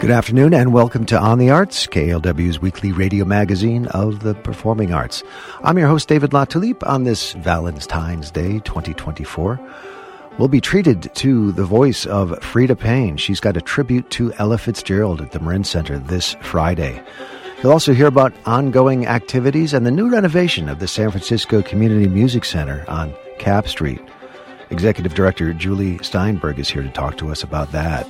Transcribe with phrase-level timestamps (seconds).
[0.00, 4.94] Good afternoon and welcome to On the Arts, KLW's weekly radio magazine of the performing
[4.94, 5.22] arts.
[5.62, 9.60] I'm your host, David Latulippe, on this Valentine's Day 2024.
[10.38, 13.18] We'll be treated to the voice of Freda Payne.
[13.18, 17.02] She's got a tribute to Ella Fitzgerald at the Marin Center this Friday.
[17.62, 22.08] You'll also hear about ongoing activities and the new renovation of the San Francisco Community
[22.08, 24.00] Music Center on Capp Street.
[24.70, 28.08] Executive Director Julie Steinberg is here to talk to us about that.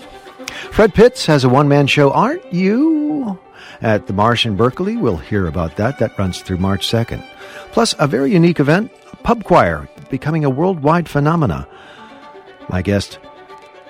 [0.71, 3.39] Fred Pitts has a one man show, Aren't You?
[3.83, 4.97] At the Marsh in Berkeley.
[4.97, 5.99] We'll hear about that.
[5.99, 7.25] That runs through March 2nd.
[7.73, 8.93] Plus, a very unique event,
[9.23, 11.67] Pub Choir, becoming a worldwide phenomena.
[12.69, 13.19] My guest,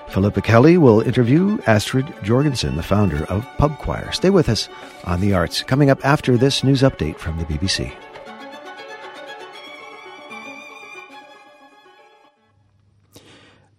[0.08, 4.12] Philippa Kelly, will interview Astrid Jorgensen, the founder of Pub Choir.
[4.12, 4.68] Stay with us
[5.04, 5.62] on the arts.
[5.62, 7.92] Coming up after this news update from the BBC.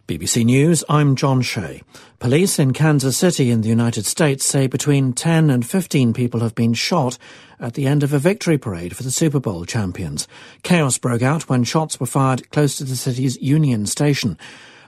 [0.08, 1.84] BBC News, I'm John Shea.
[2.20, 6.56] Police in Kansas City in the United States say between 10 and 15 people have
[6.56, 7.18] been shot
[7.60, 10.28] at the end of a victory parade for the Super Bowl champions.
[10.64, 14.38] Chaos broke out when shots were fired close to the city's Union Station.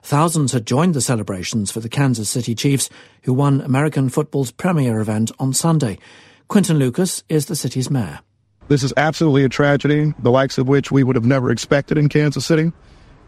[0.02, 2.89] Thousands had joined the celebrations for the Kansas City Chiefs,
[3.22, 6.00] who won American football's premier event on Sunday.
[6.48, 8.20] Quinton Lucas is the city's mayor.
[8.67, 12.09] This is absolutely a tragedy, the likes of which we would have never expected in
[12.09, 12.72] Kansas City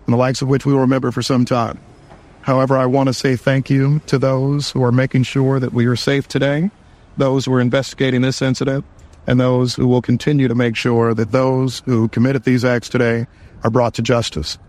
[0.05, 1.79] and the likes of which we will remember for some time.
[2.41, 5.87] However, I want to say thank you to those who are making sure that we
[5.87, 6.69] are safe today,
[7.17, 8.85] those who are investigating this incident,
[9.25, 13.25] and those who will continue to make sure that those who committed these acts today
[13.63, 14.59] are brought to justice.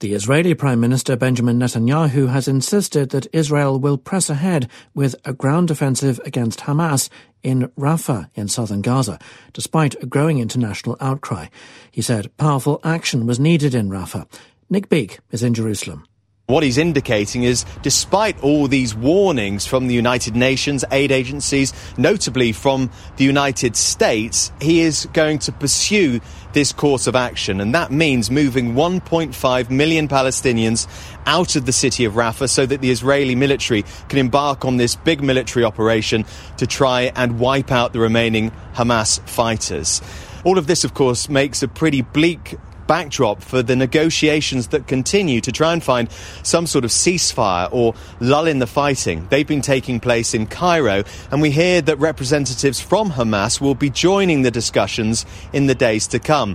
[0.00, 5.32] The Israeli Prime Minister Benjamin Netanyahu has insisted that Israel will press ahead with a
[5.32, 7.08] ground offensive against Hamas
[7.42, 9.18] in Rafah in southern Gaza,
[9.54, 11.46] despite a growing international outcry.
[11.90, 14.26] He said powerful action was needed in Rafah.
[14.68, 16.04] Nick Beake is in Jerusalem.
[16.48, 22.52] What he's indicating is, despite all these warnings from the United Nations, aid agencies, notably
[22.52, 26.20] from the United States, he is going to pursue
[26.52, 27.60] this course of action.
[27.60, 30.86] And that means moving 1.5 million Palestinians
[31.26, 34.94] out of the city of Rafah so that the Israeli military can embark on this
[34.94, 36.24] big military operation
[36.58, 40.00] to try and wipe out the remaining Hamas fighters.
[40.44, 42.54] All of this, of course, makes a pretty bleak
[42.86, 46.10] backdrop for the negotiations that continue to try and find
[46.42, 49.26] some sort of ceasefire or lull in the fighting.
[49.30, 53.90] They've been taking place in Cairo, and we hear that representatives from Hamas will be
[53.90, 56.54] joining the discussions in the days to come.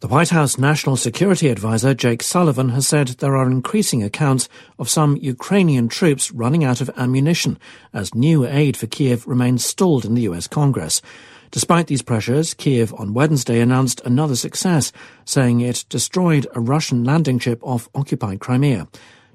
[0.00, 4.48] The White House National Security Advisor Jake Sullivan has said there are increasing accounts
[4.78, 7.58] of some Ukrainian troops running out of ammunition
[7.92, 11.02] as new aid for Kiev remains stalled in the US Congress.
[11.50, 14.92] Despite these pressures, Kiev on Wednesday announced another success,
[15.24, 18.86] saying it destroyed a Russian landing ship off occupied Crimea.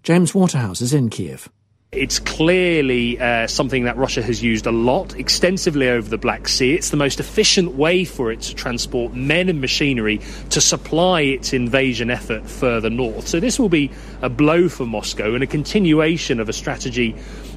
[0.02, 1.50] James Waterhouse is in Kiev.
[1.92, 6.74] It's clearly uh, something that Russia has used a lot, extensively over the Black Sea.
[6.74, 11.54] It's the most efficient way for it to transport men and machinery to supply its
[11.54, 13.28] invasion effort further north.
[13.28, 17.16] So, this will be a blow for Moscow and a continuation of a strategy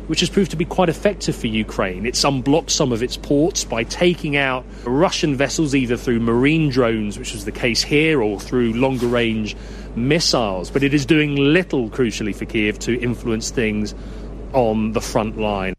[0.08, 2.04] which has proved to be quite effective for Ukraine.
[2.04, 7.18] It's unblocked some of its ports by taking out Russian vessels either through marine drones,
[7.18, 9.56] which was the case here, or through longer range
[9.94, 10.70] missiles.
[10.70, 13.94] But it is doing little, crucially, for Kiev to influence things
[14.52, 15.77] on the front line.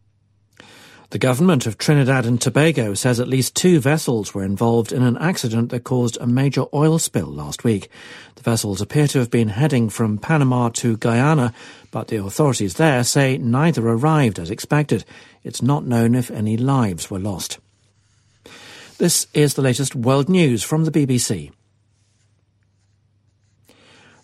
[1.10, 5.18] The government of Trinidad and Tobago says at least two vessels were involved in an
[5.18, 7.90] accident that caused a major oil spill last week.
[8.36, 11.52] The vessels appear to have been heading from Panama to Guyana,
[11.90, 15.04] but the authorities there say neither arrived as expected.
[15.42, 17.58] It's not known if any lives were lost.
[18.98, 21.50] This is the latest world news from the BBC.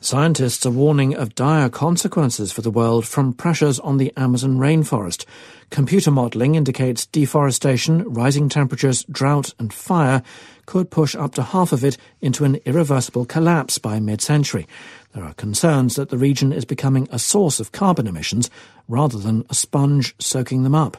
[0.00, 5.24] Scientists are warning of dire consequences for the world from pressures on the Amazon rainforest.
[5.70, 10.22] Computer modelling indicates deforestation, rising temperatures, drought, and fire
[10.66, 14.66] could push up to half of it into an irreversible collapse by mid century.
[15.12, 18.50] There are concerns that the region is becoming a source of carbon emissions
[18.88, 20.98] rather than a sponge soaking them up.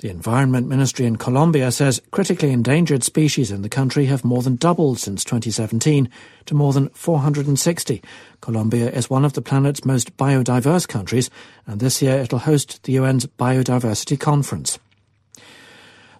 [0.00, 4.54] The Environment Ministry in Colombia says critically endangered species in the country have more than
[4.54, 6.08] doubled since 2017
[6.46, 8.00] to more than 460.
[8.40, 11.30] Colombia is one of the planet's most biodiverse countries,
[11.66, 14.78] and this year it'll host the UN's Biodiversity Conference.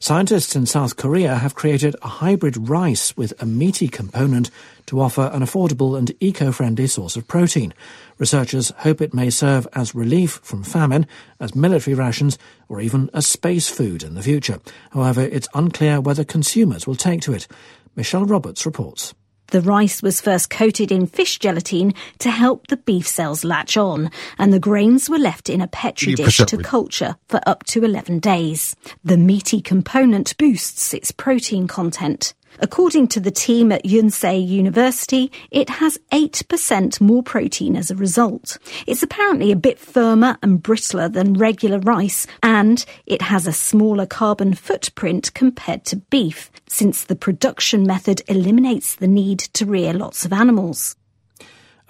[0.00, 4.48] Scientists in South Korea have created a hybrid rice with a meaty component
[4.86, 7.74] to offer an affordable and eco-friendly source of protein.
[8.16, 11.04] Researchers hope it may serve as relief from famine,
[11.40, 14.60] as military rations, or even as space food in the future.
[14.92, 17.48] However, it's unclear whether consumers will take to it.
[17.96, 19.14] Michelle Roberts reports.
[19.50, 24.10] The rice was first coated in fish gelatine to help the beef cells latch on,
[24.36, 28.18] and the grains were left in a petri dish to culture for up to 11
[28.18, 28.76] days.
[29.04, 32.34] The meaty component boosts its protein content.
[32.60, 38.58] According to the team at Yonsei University, it has 8% more protein as a result.
[38.86, 44.06] It's apparently a bit firmer and brittler than regular rice, and it has a smaller
[44.06, 50.24] carbon footprint compared to beef, since the production method eliminates the need to rear lots
[50.24, 50.96] of animals.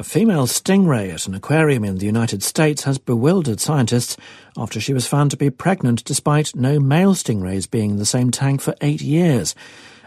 [0.01, 4.17] A female stingray at an aquarium in the United States has bewildered scientists
[4.57, 8.31] after she was found to be pregnant despite no male stingrays being in the same
[8.31, 9.57] tank for eight years.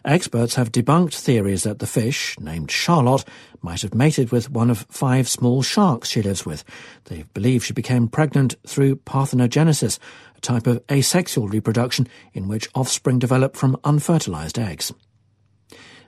[0.03, 3.23] Experts have debunked theories that the fish, named Charlotte,
[3.61, 6.63] might have mated with one of five small sharks she lives with.
[7.05, 9.99] They believe she became pregnant through parthenogenesis,
[10.35, 14.91] a type of asexual reproduction in which offspring develop from unfertilized eggs.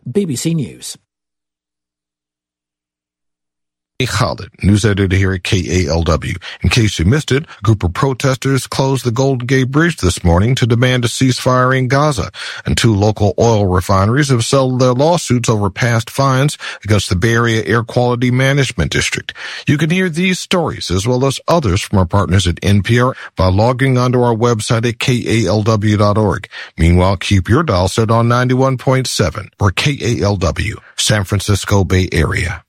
[0.08, 0.98] BBC News.
[4.00, 4.66] Khalid, er.
[4.66, 6.36] news editor here at KALW.
[6.62, 10.24] In case you missed it, a group of protesters closed the Golden Gate Bridge this
[10.24, 12.32] morning to demand a ceasefire in Gaza,
[12.66, 17.34] and two local oil refineries have settled their lawsuits over past fines against the Bay
[17.34, 19.34] Area Air Quality Management District.
[19.68, 23.50] You can hear these stories as well as others from our partners at NPR by
[23.50, 26.48] logging onto our website at kalw.org.
[26.78, 32.63] Meanwhile, keep your dial set on 91.7 or KALW, San Francisco Bay Area.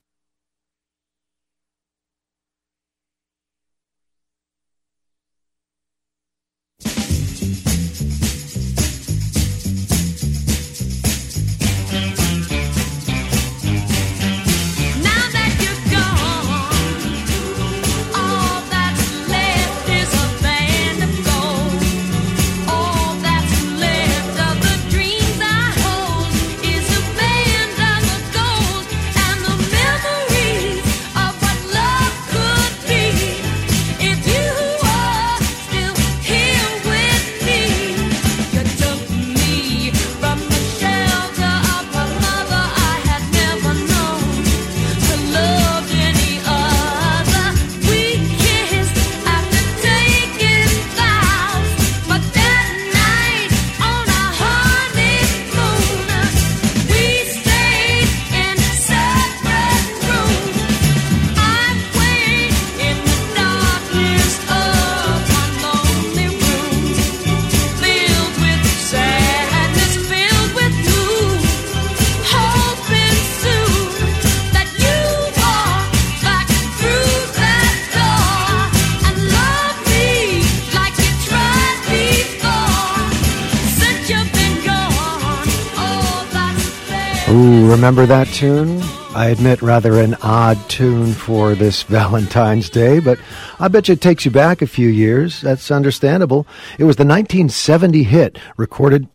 [87.75, 88.81] Remember that tune?
[89.13, 93.19] I admit, rather an odd tune for this Valentine's Day, but
[93.59, 95.41] I bet you it takes you back a few years.
[95.41, 96.47] That's understandable.
[96.79, 99.09] It was the 1970 hit recorded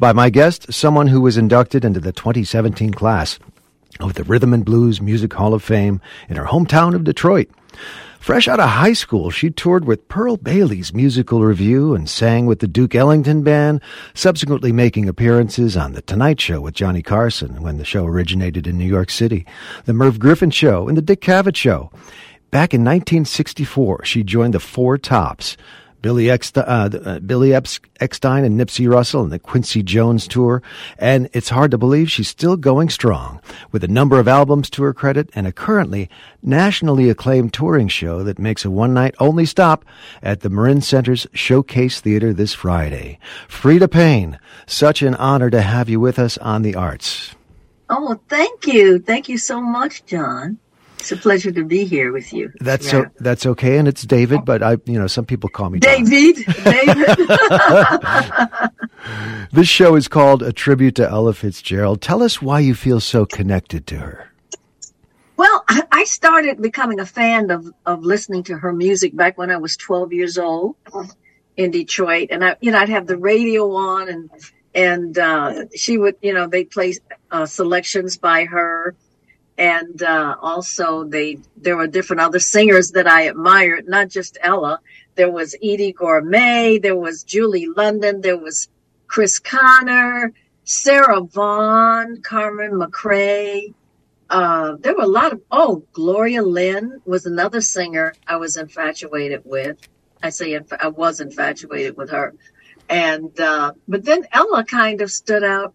[0.00, 3.38] by my guest, someone who was inducted into the 2017 class
[4.00, 7.48] of the Rhythm and Blues Music Hall of Fame in her hometown of Detroit.
[8.20, 12.58] Fresh out of high school, she toured with Pearl Bailey's musical revue and sang with
[12.58, 13.80] the Duke Ellington Band,
[14.12, 18.76] subsequently making appearances on The Tonight Show with Johnny Carson when the show originated in
[18.76, 19.46] New York City,
[19.86, 21.90] The Merv Griffin Show, and The Dick Cavett Show.
[22.50, 25.56] Back in 1964, she joined the Four Tops,
[26.00, 30.62] Billy, Eckstine, uh, uh, Billy Eckstine and Nipsey Russell and the Quincy Jones tour,
[30.98, 33.40] and it's hard to believe she's still going strong
[33.72, 36.08] with a number of albums to her credit and a currently
[36.42, 39.84] nationally acclaimed touring show that makes a one-night only stop
[40.22, 43.18] at the Marin Center's Showcase Theater this Friday.
[43.48, 47.34] Freda Payne, such an honor to have you with us on the arts.
[47.90, 48.98] Oh, thank you.
[48.98, 50.58] Thank you so much, John.
[51.00, 52.52] It's a pleasure to be here with you.
[52.60, 52.90] That's yeah.
[52.90, 56.44] so, that's okay, and it's David, but I, you know, some people call me David.
[56.64, 57.16] David.
[59.52, 62.02] this show is called A Tribute to Ella Fitzgerald.
[62.02, 64.30] Tell us why you feel so connected to her.
[65.36, 69.56] Well, I started becoming a fan of of listening to her music back when I
[69.56, 70.74] was 12 years old
[71.56, 74.30] in Detroit, and I, you know, I'd have the radio on, and
[74.74, 76.94] and uh, she would, you know, they play
[77.30, 78.96] uh, selections by her
[79.58, 84.80] and uh, also they there were different other singers that I admired, not just Ella.
[85.16, 88.68] There was Eydie Gormé, there was Julie London, there was
[89.08, 90.32] Chris Connor,
[90.64, 93.74] Sarah Vaughan, Carmen McRae.
[94.30, 99.42] Uh, there were a lot of oh, Gloria Lynne was another singer I was infatuated
[99.44, 99.76] with.
[100.22, 102.34] I say inf- I was infatuated with her,
[102.88, 105.74] and uh, but then Ella kind of stood out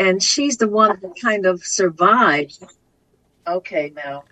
[0.00, 2.58] and she's the one that kind of survived.
[3.50, 4.24] Okay, now.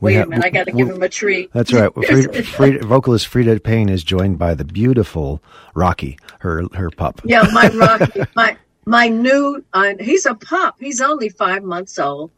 [0.00, 1.52] Wait a minute, I got to give him a treat.
[1.52, 1.90] That's right.
[1.94, 5.42] Freda, Freda, vocalist Freda Payne is joined by the beautiful
[5.74, 7.20] Rocky, her her pup.
[7.24, 9.62] Yeah, my Rocky, my my new.
[9.72, 10.76] Uh, he's a pup.
[10.80, 12.30] He's only five months old,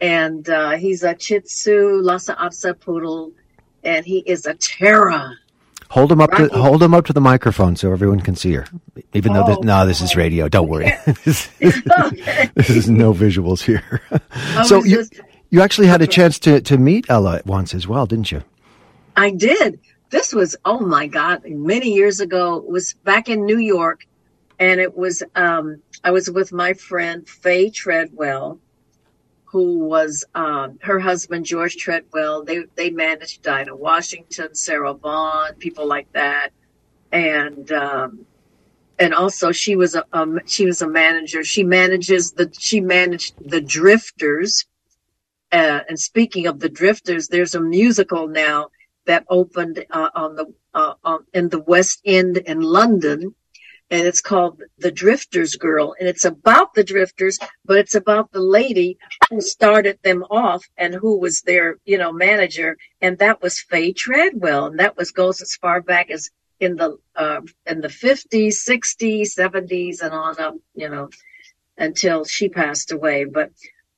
[0.00, 3.32] and uh, he's a Shih Tzu Lhasa Apso poodle,
[3.84, 5.36] and he is a terror.
[5.94, 8.66] Hold him up to hold him up to the microphone so everyone can see her.
[9.12, 10.48] Even oh, though this, no, this is radio.
[10.48, 10.92] Don't worry.
[11.24, 14.02] this, this is no visuals here.
[14.64, 15.14] so you just,
[15.50, 18.42] you actually had a chance to to meet Ella once as well, didn't you?
[19.16, 19.78] I did.
[20.10, 22.56] This was oh my god, many years ago.
[22.56, 24.04] It was back in New York,
[24.58, 28.58] and it was um, I was with my friend Faye Treadwell,
[29.54, 32.42] who was um, her husband George Treadwell.
[32.42, 36.50] They they managed Dinah Washington, Sarah Vaughan, people like that,
[37.12, 38.26] and um,
[38.98, 40.04] and also she was a
[40.46, 41.44] she was a manager.
[41.44, 44.66] She manages the she managed the Drifters.
[45.52, 48.70] Uh, and speaking of the Drifters, there's a musical now
[49.06, 53.36] that opened uh, on the uh, on, in the West End in London
[53.90, 55.94] and it's called The Drifter's Girl.
[55.98, 58.98] And it's about the drifters, but it's about the lady
[59.30, 62.76] who started them off and who was their, you know, manager.
[63.00, 64.66] And that was Faye Treadwell.
[64.66, 69.36] And that was goes as far back as in the, uh, in the 50s, 60s,
[69.36, 71.10] 70s, and on up, you know,
[71.76, 73.24] until she passed away.
[73.24, 73.50] But,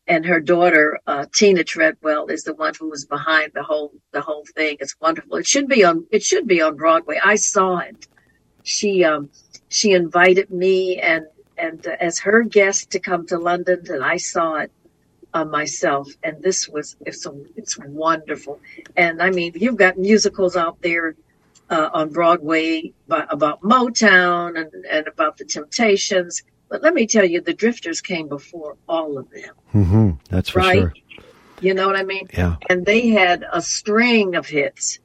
[0.09, 4.21] and her daughter, uh, Tina Treadwell is the one who was behind the whole, the
[4.21, 4.79] whole thing.
[4.81, 5.37] It's wonderful.
[5.37, 7.21] It should be on, it should be on Broadway.
[7.23, 8.09] I saw it.
[8.67, 9.31] She, um,
[9.69, 11.27] she invited me and
[11.59, 14.71] and uh, as her guest to come to London, and I saw it
[15.35, 16.09] uh, myself.
[16.23, 18.61] And this was it's a, it's wonderful.
[18.97, 21.15] And I mean, you've got musicals out there
[21.71, 26.43] uh, on Broadway by, about Motown and, and about the Temptations.
[26.69, 29.55] But let me tell you, the Drifters came before all of them.
[29.75, 30.11] Mm-hmm.
[30.31, 30.81] That's for right?
[30.81, 30.95] sure.
[31.61, 32.29] You know what I mean?
[32.33, 32.57] Yeah.
[32.69, 34.99] And they had a string of hits.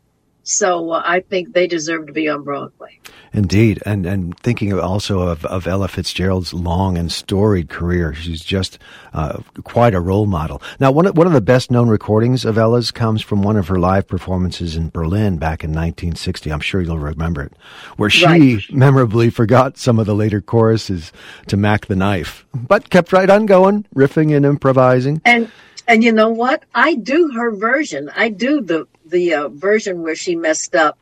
[0.44, 3.00] So uh, I think they deserve to be on Broadway.
[3.34, 8.78] Indeed, and and thinking also of, of Ella Fitzgerald's long and storied career, she's just
[9.14, 10.62] uh, quite a role model.
[10.80, 13.70] Now, one of, one of the best known recordings of Ella's comes from one of
[13.70, 16.52] her live performances in Berlin back in 1960.
[16.52, 17.54] I'm sure you'll remember it,
[17.96, 18.62] where she right.
[18.70, 21.14] memorably forgot some of the later choruses
[21.48, 25.22] to Mac the Knife, but kept right on going, riffing and improvising.
[25.24, 25.50] And
[25.88, 26.64] and you know what?
[26.76, 28.10] I do her version.
[28.16, 30.98] I do the the uh, version where she messed up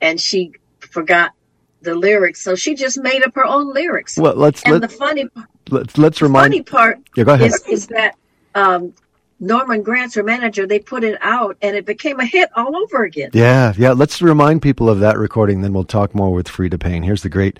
[0.00, 1.32] and she forgot
[1.80, 4.16] the lyrics, so she just made up her own lyrics.
[4.18, 5.28] Well, let's and let, the funny
[5.70, 6.52] let's let's remind.
[6.52, 7.48] Funny part yeah, go ahead.
[7.48, 8.16] Is, is that
[8.54, 8.92] um,
[9.40, 13.02] Norman Granz her manager, they put it out and it became a hit all over
[13.02, 13.30] again.
[13.32, 13.92] Yeah, yeah.
[13.92, 17.02] Let's remind people of that recording, then we'll talk more with Freda Payne.
[17.02, 17.58] Here's the great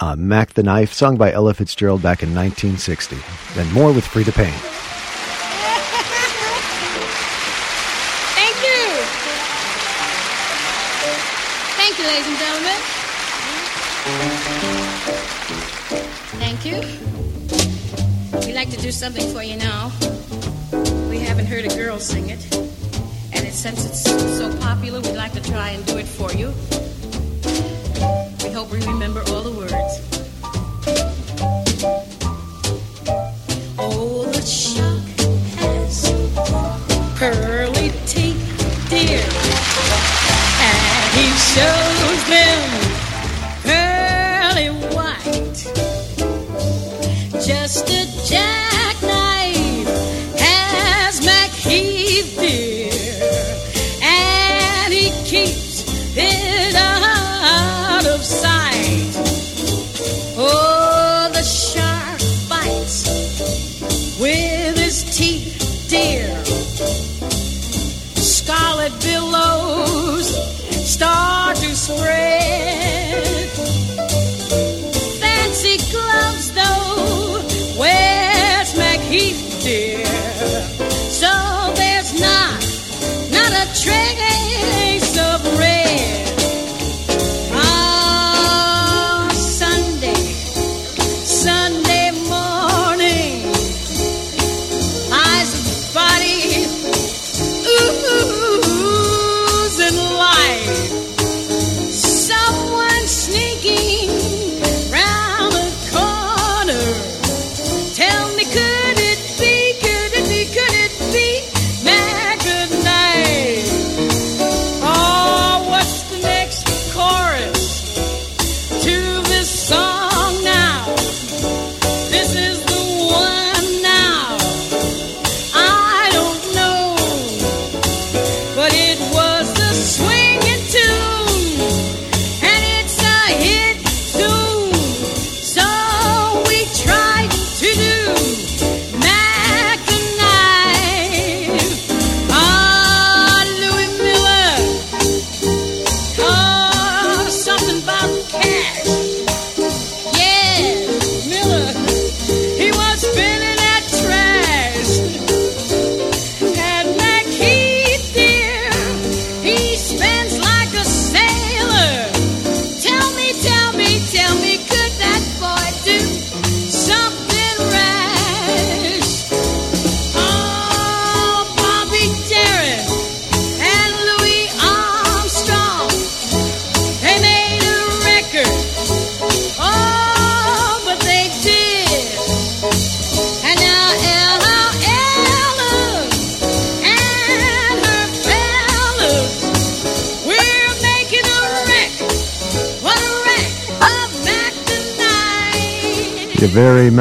[0.00, 3.18] uh, Mac the Knife, sung by Ella Fitzgerald back in 1960.
[3.54, 5.01] Then more with Freda Payne.
[18.62, 19.90] Like to do something for you now.
[21.10, 22.56] We haven't heard a girl sing it.
[23.32, 26.54] And it, since it's so popular, we'd like to try and do it for you.
[28.44, 29.92] We hope we remember all the words.
[33.80, 35.02] Oh, the shark
[35.58, 36.12] has
[37.18, 39.26] pearly teeth, dear.
[40.70, 42.01] And he shows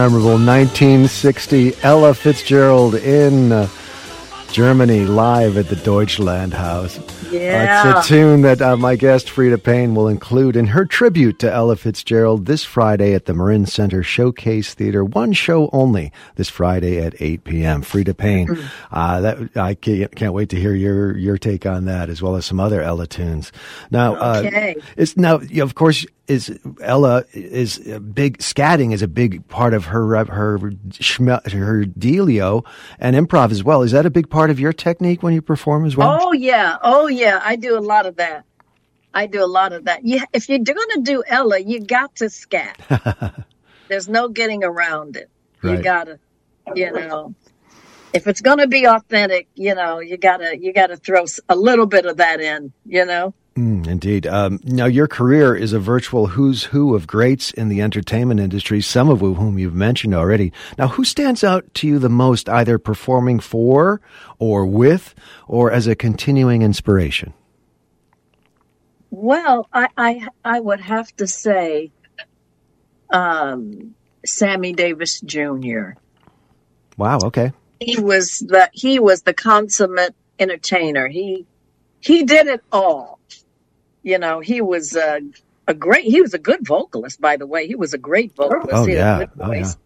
[0.01, 3.67] memorable 1960 Ella Fitzgerald in uh,
[4.51, 6.97] Germany live at the Deutschland House.
[7.31, 7.99] Yeah.
[7.99, 11.53] it's a tune that uh, my guest Freda Payne will include in her tribute to
[11.53, 15.05] Ella Fitzgerald this Friday at the Marin Center Showcase Theater.
[15.05, 17.83] One show only this Friday at 8 p.m.
[17.83, 18.47] Freda Payne.
[18.47, 18.67] Mm-hmm.
[18.95, 22.35] Uh, that I can't, can't wait to hear your your take on that as well
[22.35, 23.51] as some other Ella tunes.
[23.91, 24.75] Now, Okay.
[24.79, 29.73] uh, it's now of course is Ella is a big scatting is a big part
[29.73, 30.69] of her her her
[31.85, 32.65] dealio
[32.99, 33.81] and improv as well.
[33.81, 36.17] Is that a big part of your technique when you perform as well?
[36.21, 37.41] Oh yeah, oh yeah.
[37.43, 38.45] I do a lot of that.
[39.13, 40.05] I do a lot of that.
[40.05, 42.77] You, if you're going to do Ella, you got to scat.
[43.89, 45.29] There's no getting around it.
[45.63, 45.83] You Right.
[45.83, 46.19] gotta,
[46.75, 47.35] you know,
[48.13, 51.85] if it's going to be authentic, you know, you gotta you gotta throw a little
[51.85, 52.71] bit of that in.
[52.85, 53.33] You know.
[53.55, 54.25] Mm, indeed.
[54.27, 58.79] Um, now, your career is a virtual who's who of greats in the entertainment industry,
[58.81, 60.53] some of whom you've mentioned already.
[60.77, 63.99] Now, who stands out to you the most, either performing for
[64.39, 65.13] or with,
[65.47, 67.33] or as a continuing inspiration?
[69.09, 71.91] Well, I I, I would have to say,
[73.11, 75.91] um, Sammy Davis Jr.
[76.97, 77.19] Wow.
[77.25, 77.51] Okay.
[77.81, 81.07] he was the he was the consummate entertainer.
[81.09, 81.45] He
[81.99, 83.19] he did it all.
[84.03, 85.21] You know, he was a,
[85.67, 86.05] a great.
[86.05, 87.67] He was a good vocalist, by the way.
[87.67, 88.69] He was a great vocalist.
[88.71, 89.27] Oh, He had a yeah.
[89.39, 89.63] Oh, yeah.
[89.63, 89.77] voice.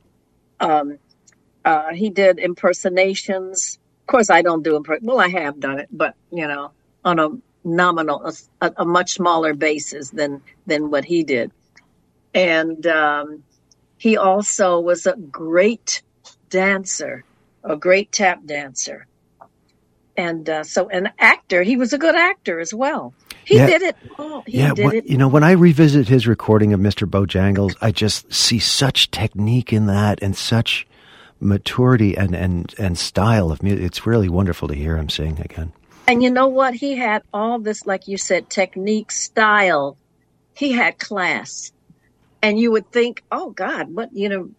[0.59, 0.99] Um,
[1.65, 3.79] uh, he did impersonations.
[4.03, 4.99] Of course, I don't do imper.
[5.01, 6.71] Well, I have done it, but you know,
[7.03, 7.29] on a
[7.63, 11.51] nominal, a, a much smaller basis than than what he did.
[12.33, 13.43] And um,
[13.97, 16.03] he also was a great
[16.49, 17.23] dancer,
[17.63, 19.07] a great tap dancer,
[20.15, 21.63] and uh, so an actor.
[21.63, 23.13] He was a good actor as well.
[23.45, 23.67] He Yeah.
[23.67, 23.95] did it.
[24.17, 24.43] all.
[24.47, 25.05] he yeah, did when- it.
[25.07, 27.07] you know, when I revisit his recording of Mr.
[27.09, 30.87] Bojangles, I just see such technique in that and such
[31.39, 33.85] maturity and, and, and style of music.
[33.85, 35.73] It's really wonderful to hear him sing again.
[36.07, 36.73] And you know what?
[36.75, 39.97] He had all this, like you said, technique, style.
[40.55, 41.71] He had class.
[42.41, 44.49] And you would think, oh God, what, you know,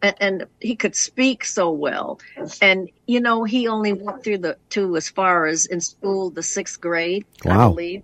[0.00, 2.20] and, and he could speak so well.
[2.62, 6.42] And, you know, he only went through the, two as far as in school, the
[6.42, 8.02] sixth grade, I believe.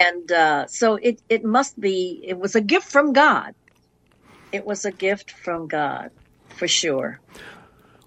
[0.00, 3.54] And uh, so it, it must be, it was a gift from God.
[4.50, 6.10] It was a gift from God,
[6.48, 7.20] for sure.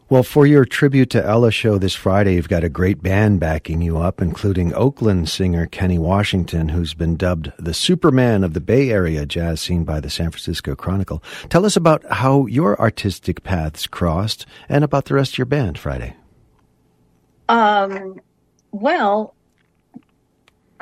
[0.10, 3.82] Well, for your tribute to Ella show this Friday, you've got a great band backing
[3.82, 8.92] you up, including Oakland singer Kenny Washington, who's been dubbed the Superman of the Bay
[8.92, 11.24] Area jazz scene by the San Francisco Chronicle.
[11.50, 15.80] Tell us about how your artistic paths crossed and about the rest of your band
[15.80, 16.16] Friday.
[17.50, 18.20] Um,
[18.72, 19.34] well,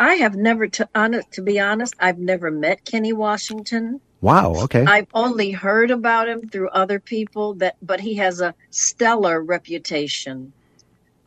[0.01, 4.01] I have never, to, honest, to be honest, I've never met Kenny Washington.
[4.19, 4.83] Wow, okay.
[4.83, 10.53] I've only heard about him through other people that, but he has a stellar reputation.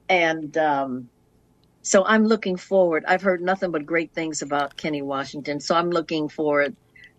[0.08, 1.08] And, um,
[1.82, 3.04] so I'm looking forward.
[3.06, 5.60] I've heard nothing but great things about Kenny Washington.
[5.60, 6.74] So I'm looking forward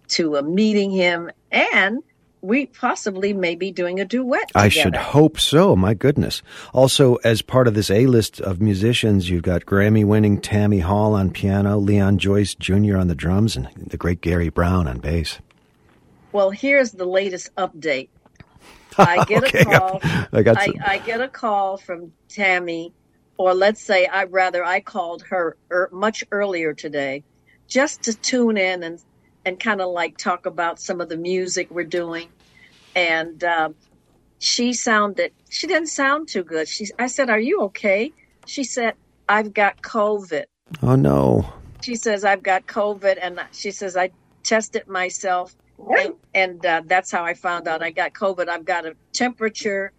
[0.10, 2.04] to uh, meeting him and
[2.46, 4.52] we possibly may be doing a duet.
[4.54, 5.76] I should hope so.
[5.76, 6.42] My goodness.
[6.74, 11.14] Also, as part of this A list of musicians, you've got Grammy winning Tammy Hall
[11.14, 12.98] on piano, Leon Joyce Jr.
[12.98, 15.40] on the drums, and the great Gary Brown on bass.
[16.32, 18.10] Well, here's the latest update.
[18.98, 20.00] I get Okay, a call.
[20.04, 22.94] I got I, I get a call from Tammy,
[23.38, 27.24] or let's say I rather I called her er, much earlier today,
[27.68, 29.02] just to tune in and
[29.46, 32.30] and kind of like talk about some of the music we're doing,
[32.96, 33.76] and um,
[34.40, 36.68] she sounded she didn't sound too good.
[36.68, 38.12] She I said, "Are you okay?"
[38.46, 38.96] She said,
[39.30, 40.46] "I've got COVID."
[40.82, 41.54] Oh, no.
[41.82, 44.10] she says I've got COVID, and she says I
[44.44, 48.50] tested myself, and, and uh, that's how I found out I got COVID.
[48.50, 49.92] I've got a temperature,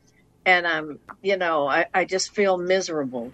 [0.44, 3.32] and I'm, you know, I, I just feel miserable.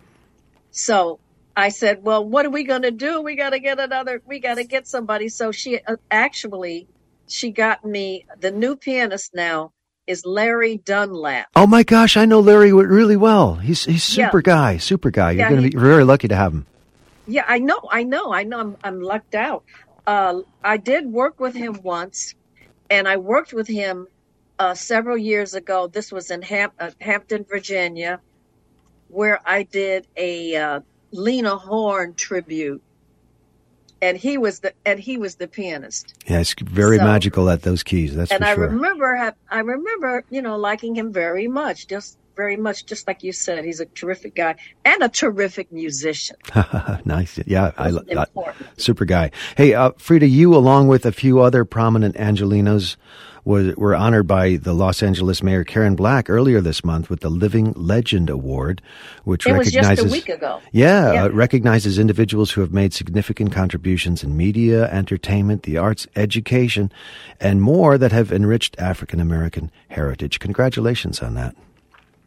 [0.71, 1.21] So
[1.57, 3.21] I said, well, what are we going to do?
[3.21, 4.23] We got to get another.
[4.27, 5.29] We got to get somebody.
[5.29, 6.89] So she uh, actually
[7.29, 9.73] she got me the new pianist now
[10.07, 11.47] is Larry Dunlap.
[11.55, 13.55] Oh my gosh, I know Larry really well.
[13.55, 14.27] He's he's Yeah.
[14.29, 15.33] super guy, super guy.
[15.33, 16.67] You're Yeah, going to be very lucky to have him.
[17.27, 18.59] Yeah, I know, I know, I know.
[18.59, 19.63] I'm, I'm lucked out.
[20.07, 22.35] Uh, I did work with him once,
[22.91, 24.09] and I worked with him
[24.59, 25.87] uh, several years ago.
[25.87, 28.21] This was in Ham- uh, Hampton, Virginia,
[29.09, 30.81] where I did a uh,
[31.13, 32.83] Lena Horne tribute,
[34.01, 36.15] and he was the and he was the pianist.
[36.27, 38.15] Yeah, it's very So- magical at those keys.
[38.17, 38.69] That's and I sure.
[38.69, 41.87] remember, I remember, you know, liking him very much.
[41.87, 44.55] Just very much, just like you said, he's a terrific guy
[44.87, 46.37] and a terrific musician.
[47.05, 47.39] nice.
[47.47, 48.27] Yeah, I, I,
[48.79, 49.31] super guy.
[49.57, 52.97] Hey, uh, Freda, you along with a few other prominent Angelenos
[53.45, 57.31] was, were honored by the Los Angeles Mayor Karen Black earlier this month with the
[57.31, 58.81] Living Legend Award,
[59.25, 60.61] which it recognizes was just a week ago.
[60.73, 61.25] Yeah, yeah.
[61.25, 66.93] Uh, recognizes individuals who have made significant contributions in media, entertainment, the arts, education,
[67.41, 70.39] and more that have enriched African American heritage.
[70.39, 71.57] Congratulations on that.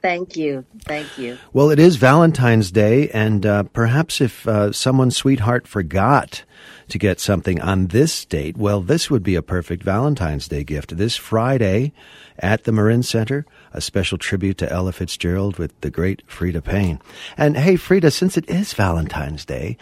[0.06, 0.64] Thank you.
[0.84, 1.40] Thank you.
[1.52, 6.44] Well, it is Valentine's Day, and uh, perhaps if uh, someone's sweetheart forgot
[6.90, 10.96] to get something on this date, well, this would be a perfect Valentine's Day gift.
[10.96, 11.92] This Friday
[12.38, 17.00] at the Marin Center, a special tribute to Ella Fitzgerald with the great Freda Payne.
[17.36, 19.76] And hey, Freda, since it is Valentine's Day,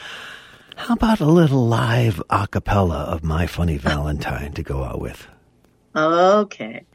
[0.78, 5.28] how about a little live a cappella of My Funny Valentine to go out with?
[5.94, 6.86] Okay.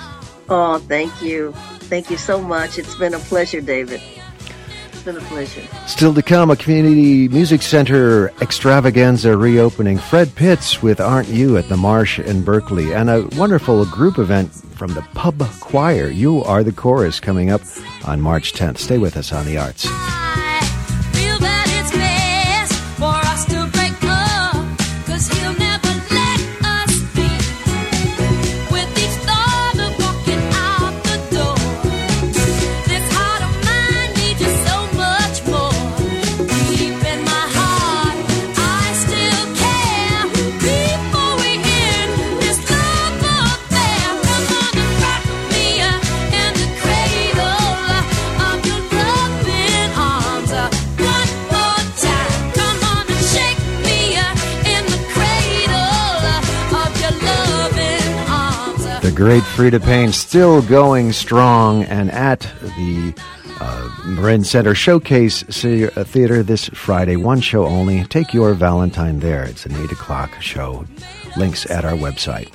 [0.48, 1.52] Oh, thank you.
[1.80, 2.78] Thank you so much.
[2.78, 4.00] It's been a pleasure, David
[5.06, 5.62] been a pleasure.
[5.86, 9.98] Still to come, a community music center extravaganza reopening.
[9.98, 14.52] Fred Pitts with Aren't You at the Marsh in Berkeley, and a wonderful group event
[14.52, 16.08] from the Pub Choir.
[16.08, 17.62] You are the chorus coming up
[18.04, 18.78] on March 10th.
[18.78, 19.86] Stay with us on the arts.
[59.16, 63.14] Great Freda Payne still going strong and at the
[63.62, 67.16] uh, Marin Center Showcase Theater this Friday.
[67.16, 68.04] One show only.
[68.04, 69.42] Take your Valentine there.
[69.42, 70.84] It's an 8 o'clock show.
[71.38, 72.54] Links at our website.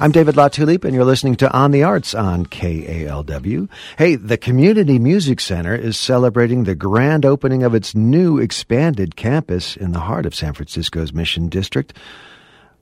[0.00, 3.68] I'm David Latulippe, and you're listening to On the Arts on KALW.
[3.98, 9.76] Hey, the Community Music Center is celebrating the grand opening of its new expanded campus
[9.76, 11.96] in the heart of San Francisco's Mission District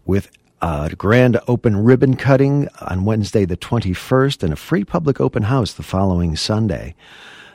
[0.07, 0.31] with
[0.65, 5.43] Uh, a grand open ribbon cutting on Wednesday the 21st and a free public open
[5.43, 6.95] house the following Sunday.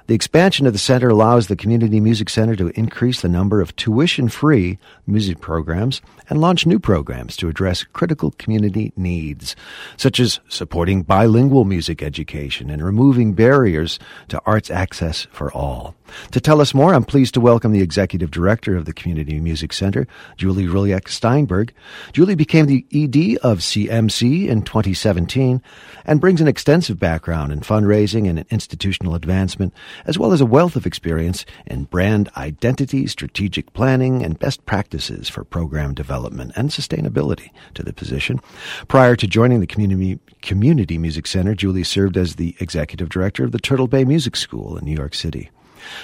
[0.09, 3.75] The expansion of the center allows the Community Music Center to increase the number of
[3.75, 9.55] tuition free music programs and launch new programs to address critical community needs,
[9.97, 15.93] such as supporting bilingual music education and removing barriers to arts access for all.
[16.31, 19.73] To tell us more, I'm pleased to welcome the executive director of the Community Music
[19.73, 21.71] Center, Julie Ruliak Steinberg.
[22.13, 25.61] Julie became the ED of CMC in 2017
[26.05, 29.73] and brings an extensive background in fundraising and institutional advancement,
[30.05, 35.29] as well as a wealth of experience in brand identity, strategic planning, and best practices
[35.29, 38.39] for program development and sustainability to the position.
[38.87, 43.51] Prior to joining the Community, Community Music Center, Julie served as the executive director of
[43.51, 45.49] the Turtle Bay Music School in New York City.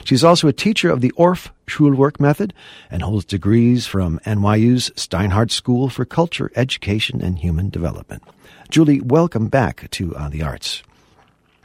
[0.03, 2.53] She's also a teacher of the Orff Schulwerk method
[2.89, 8.23] and holds degrees from NYU's Steinhardt School for Culture, Education, and Human Development.
[8.69, 10.81] Julie, welcome back to the Arts.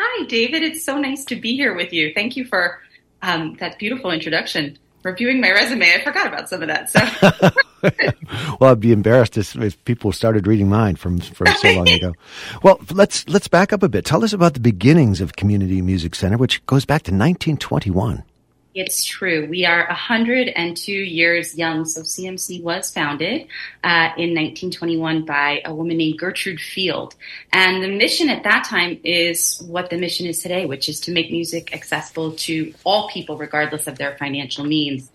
[0.02, 0.62] Hi, David.
[0.62, 2.14] It's so nice to be here with you.
[2.14, 2.80] Thank you for
[3.20, 4.78] um, that beautiful introduction.
[5.02, 6.88] Reviewing my resume, I forgot about some of that.
[6.88, 7.00] So,
[8.58, 12.14] well, I'd be embarrassed if, if, people started reading mine from from so long ago.
[12.62, 14.06] Well, let's let's back up a bit.
[14.06, 18.22] Tell us about the beginnings of Community Music Center, which goes back to 1921.
[18.72, 19.48] It's true.
[19.48, 21.84] We are 102 years young.
[21.84, 23.48] So CMC was founded
[23.82, 27.16] uh, in 1921 by a woman named Gertrude Field.
[27.52, 31.12] And the mission at that time is what the mission is today, which is to
[31.12, 35.10] make music accessible to all people, regardless of their financial means.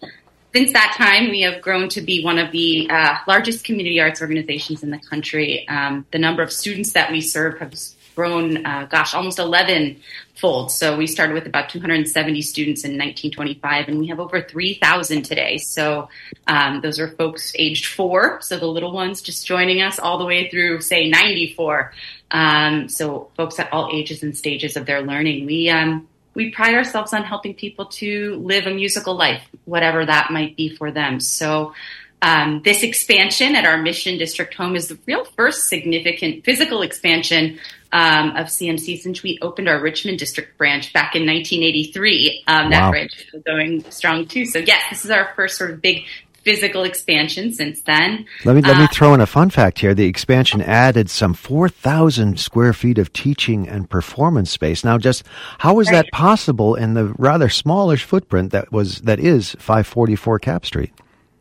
[0.53, 4.21] Since that time, we have grown to be one of the uh, largest community arts
[4.21, 5.67] organizations in the country.
[5.67, 9.99] Um, the number of students that we serve has grown, uh, gosh, almost 11
[10.36, 10.71] fold.
[10.71, 15.58] So we started with about 270 students in 1925, and we have over 3,000 today.
[15.58, 16.10] So
[16.47, 20.25] um, those are folks aged four, so the little ones just joining us all the
[20.25, 21.93] way through, say, 94.
[22.32, 25.45] Um, so folks at all ages and stages of their learning.
[25.45, 30.32] We um, we pride ourselves on helping people to live a musical life, whatever that
[30.32, 31.19] might be for them.
[31.19, 31.73] So.
[32.21, 37.60] Um, this expansion at our Mission District home is the real first significant physical expansion
[37.91, 42.43] um, of CMC since we opened our Richmond district branch back in 1983.
[42.47, 44.45] Um, that branch is going strong too.
[44.45, 46.04] So yes, this is our first sort of big
[46.45, 48.25] physical expansion since then.
[48.45, 49.93] Let me let uh, me throw in a fun fact here.
[49.93, 54.84] The expansion added some 4,000 square feet of teaching and performance space.
[54.84, 55.23] Now, just
[55.58, 56.06] how was right.
[56.06, 60.93] that possible in the rather smallish footprint that was that is 544 Capp Street?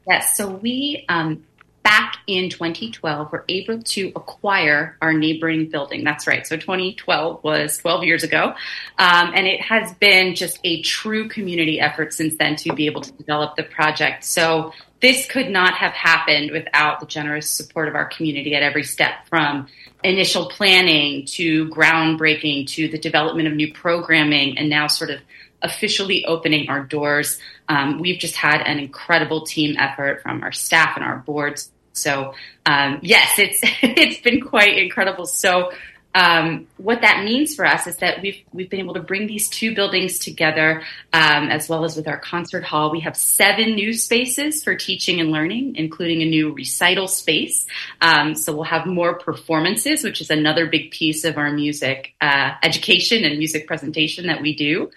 [0.06, 1.44] Yes, so we um,
[1.84, 6.02] back in 2012 were able to acquire our neighboring building.
[6.02, 6.46] That's right.
[6.46, 8.54] So 2012 was 12 years ago.
[8.98, 13.02] Um, and it has been just a true community effort since then to be able
[13.02, 14.24] to develop the project.
[14.24, 18.84] So this could not have happened without the generous support of our community at every
[18.84, 19.66] step from
[20.02, 25.20] initial planning to groundbreaking to the development of new programming and now sort of
[25.64, 27.38] officially opening our doors.
[27.68, 32.34] Um, we've just had an incredible team effort from our staff and our boards so
[32.66, 35.26] um, yes, it's it's been quite incredible.
[35.26, 35.72] So
[36.16, 39.48] um, what that means for us is that we've we've been able to bring these
[39.48, 42.90] two buildings together, um, as well as with our concert hall.
[42.90, 47.66] We have seven new spaces for teaching and learning, including a new recital space.
[48.00, 52.52] Um, so we'll have more performances, which is another big piece of our music uh,
[52.62, 54.90] education and music presentation that we do.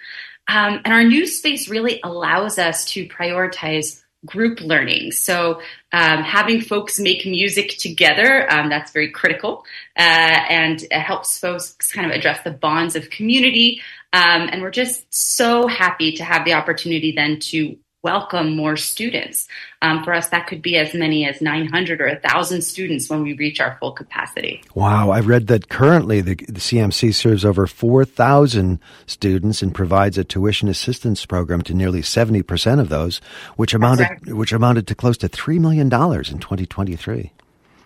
[0.48, 5.12] Um, and our new space really allows us to prioritize group learning.
[5.12, 5.60] So
[5.92, 9.64] um, having folks make music together, um, that's very critical
[9.96, 13.80] uh, and it helps folks kind of address the bonds of community.
[14.12, 19.46] Um, and we're just so happy to have the opportunity then to welcome more students.
[19.82, 23.34] Um, for us, that could be as many as 900 or 1,000 students when we
[23.34, 24.62] reach our full capacity.
[24.74, 25.10] Wow.
[25.10, 30.70] I read that currently the, the CMC serves over 4,000 students and provides a tuition
[30.70, 33.20] assistance program to nearly 70% of those,
[33.56, 34.34] which amounted, right.
[34.34, 37.32] which amounted to close to $3 million in 2023.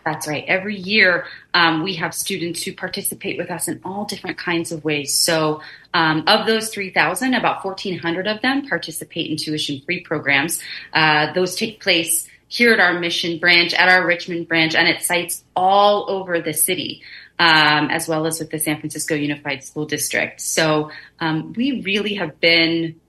[0.04, 0.44] That's right.
[0.46, 4.84] Every year, um, we have students who participate with us in all different kinds of
[4.84, 5.16] ways.
[5.16, 5.60] So,
[5.94, 10.60] um, of those 3,000, about 1,400 of them participate in tuition free programs.
[10.92, 15.02] Uh, those take place here at our Mission branch, at our Richmond branch, and at
[15.02, 17.02] sites all over the city.
[17.38, 20.40] Um, as well as with the San Francisco Unified School District.
[20.40, 23.00] So um, we really have been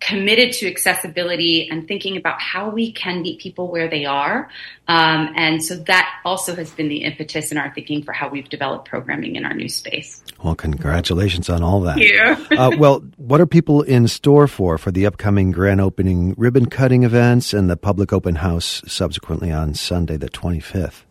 [0.00, 4.48] committed to accessibility and thinking about how we can meet people where they are.
[4.86, 8.48] Um, and so that also has been the impetus in our thinking for how we've
[8.48, 10.22] developed programming in our new space.
[10.42, 11.98] Well, congratulations on all that.
[11.98, 12.36] You.
[12.56, 17.02] uh, well, what are people in store for for the upcoming grand opening ribbon cutting
[17.02, 21.02] events and the public open house subsequently on Sunday, the 25th?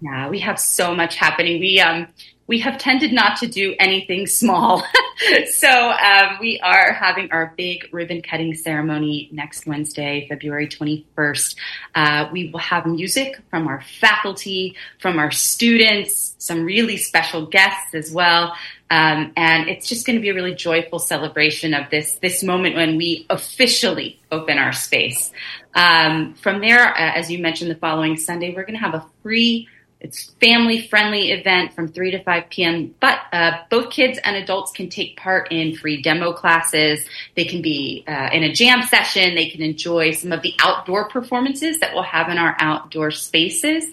[0.00, 1.60] Yeah, we have so much happening.
[1.60, 2.08] We um,
[2.52, 4.84] we have tended not to do anything small.
[5.52, 11.56] so um, we are having our big ribbon cutting ceremony next Wednesday, February 21st.
[11.94, 17.94] Uh, we will have music from our faculty, from our students, some really special guests
[17.94, 18.54] as well.
[18.90, 22.76] Um, and it's just going to be a really joyful celebration of this this moment
[22.76, 25.32] when we officially open our space.
[25.74, 29.06] Um, from there, uh, as you mentioned, the following Sunday, we're going to have a
[29.22, 29.68] free
[30.02, 32.94] it's family friendly event from 3 to 5 p.m.
[32.98, 37.06] But uh, both kids and adults can take part in free demo classes.
[37.36, 39.36] They can be uh, in a jam session.
[39.36, 43.84] They can enjoy some of the outdoor performances that we'll have in our outdoor spaces.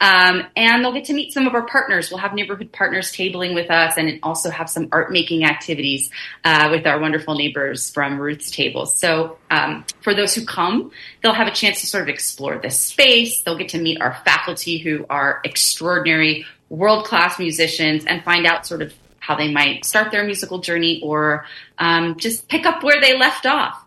[0.00, 2.10] Um, and they'll get to meet some of our partners.
[2.10, 6.10] We'll have neighborhood partners tabling with us and also have some art making activities
[6.44, 8.86] uh, with our wonderful neighbors from Ruth's Table.
[8.86, 12.78] So um, for those who come, they'll have a chance to sort of explore this
[12.78, 13.42] space.
[13.42, 18.66] They'll get to meet our faculty who are extraordinary, world class musicians and find out
[18.66, 21.44] sort of how they might start their musical journey or
[21.78, 23.84] um, just pick up where they left off.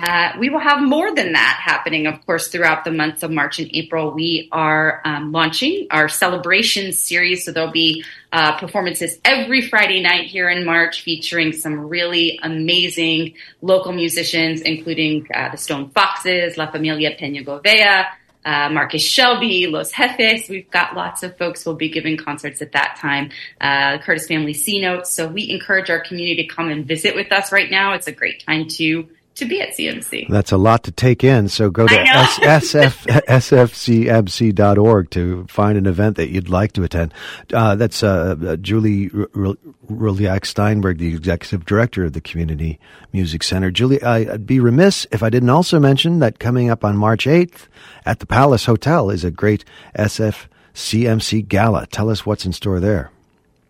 [0.00, 3.58] Uh, we will have more than that happening, of course, throughout the months of March
[3.58, 4.12] and April.
[4.12, 10.28] We are um, launching our celebration series, so there'll be uh, performances every Friday night
[10.28, 16.70] here in March, featuring some really amazing local musicians, including uh, the Stone Foxes, La
[16.70, 18.06] Familia Peña Govea,
[18.44, 20.48] uh, Marcus Shelby, Los Jefes.
[20.48, 23.30] We've got lots of folks who will be giving concerts at that time.
[23.60, 25.12] Uh, Curtis Family C Notes.
[25.12, 27.94] So we encourage our community to come and visit with us right now.
[27.94, 29.08] It's a great time to
[29.38, 30.28] to be at CMC.
[30.28, 31.48] That's a lot to take in.
[31.48, 37.14] So go to SF, sfcmc.org to find an event that you'd like to attend.
[37.52, 42.78] Uh, that's uh, uh Julie Rulyak Steinberg, the executive director of the Community
[43.12, 43.70] Music Center.
[43.70, 47.68] Julie, I'd be remiss if I didn't also mention that coming up on March 8th
[48.04, 49.64] at the Palace Hotel is a great
[49.96, 51.86] SFCMC gala.
[51.86, 53.10] Tell us what's in store there.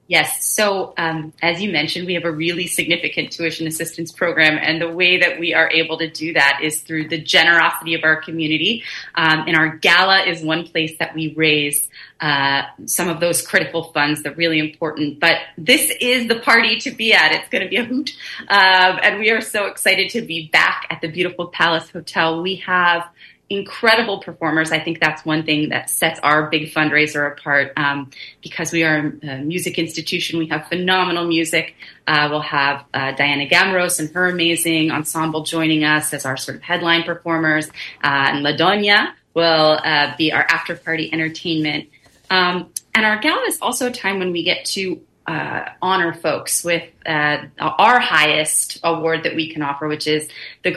[0.09, 0.49] Yes.
[0.49, 4.91] So, um, as you mentioned, we have a really significant tuition assistance program, and the
[4.91, 8.85] way that we are able to do that is through the generosity of our community.
[9.15, 11.89] Um, and our gala is one place that we raise
[12.23, 15.21] uh, some of those critical funds that are really important.
[15.21, 17.33] But this is the party to be at.
[17.33, 18.11] It's going to be a hoot,
[18.49, 22.43] um, and we are so excited to be back at the beautiful Palace Hotel.
[22.43, 23.07] We have
[23.51, 24.73] incredible performers.
[24.73, 28.11] I think that's one thing that sets our big fundraiser apart um,
[28.43, 30.39] because we are a music institution.
[30.39, 31.75] We have phenomenal music.
[32.07, 36.57] Uh, we'll have uh, Diana Gameros and her amazing ensemble joining us as our sort
[36.59, 37.69] of headline performers.
[38.05, 41.89] Uh, and La Doña will uh, be our after party entertainment.
[42.31, 46.65] Um, and our gala is also a time when we get to uh, honor folks
[46.65, 50.27] with uh, our highest award that we can offer, which is
[50.63, 50.71] the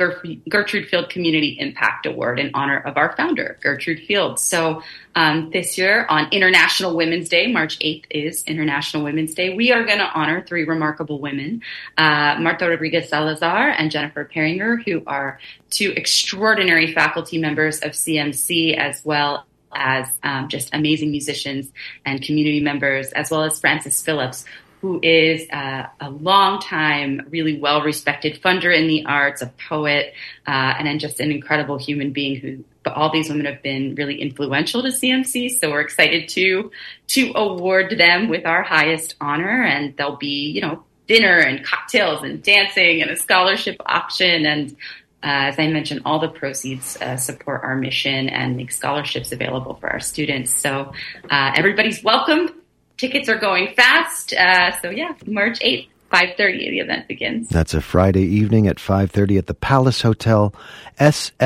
[0.50, 4.42] Gertrude Field Community Impact Award in honor of our founder, Gertrude Field.
[4.42, 4.84] So
[5.16, 9.86] um, this year on International Women's Day, March 8th is International Women's Day, we are
[9.86, 11.62] going to honor three remarkable women,
[11.98, 18.76] uh, Marta Rodriguez Salazar and Jennifer Peringer, who are two extraordinary faculty members of CMC
[18.76, 21.72] as well as um, just amazing musicians
[22.06, 24.46] and community members, as well as Frances Phillips,
[24.82, 30.14] who is uh, a long-time, really well-respected funder in the arts, a poet,
[30.48, 33.94] uh, and then just an incredible human being who but all these women have been
[33.96, 36.72] really influential to CMC, so we're excited to
[37.10, 42.24] to award them with our highest honor, and there'll be you know dinner and cocktails
[42.24, 44.76] and dancing and a scholarship auction and
[45.24, 49.90] as I mentioned, all the proceeds uh, support our mission and make scholarships available for
[49.90, 50.52] our students.
[50.52, 50.94] So
[51.30, 52.62] uh, everybody's welcome.
[52.98, 54.34] Tickets are going fast.
[54.34, 55.91] Uh, so yeah, March 8th.
[56.12, 57.48] 5.30 the event begins.
[57.48, 60.54] That's a Friday evening at 5.30 at the Palace Hotel,
[61.00, 61.38] sfcmc.org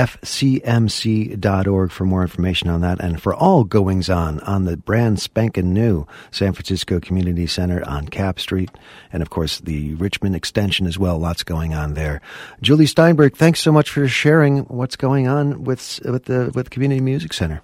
[1.91, 6.07] for more information on that and for all goings on on the brand spanking new
[6.31, 8.71] San Francisco Community Center on Capp Street.
[9.13, 11.19] And of course, the Richmond extension as well.
[11.19, 12.21] Lots going on there.
[12.61, 17.01] Julie Steinberg, thanks so much for sharing what's going on with, with the with Community
[17.01, 17.61] Music Center.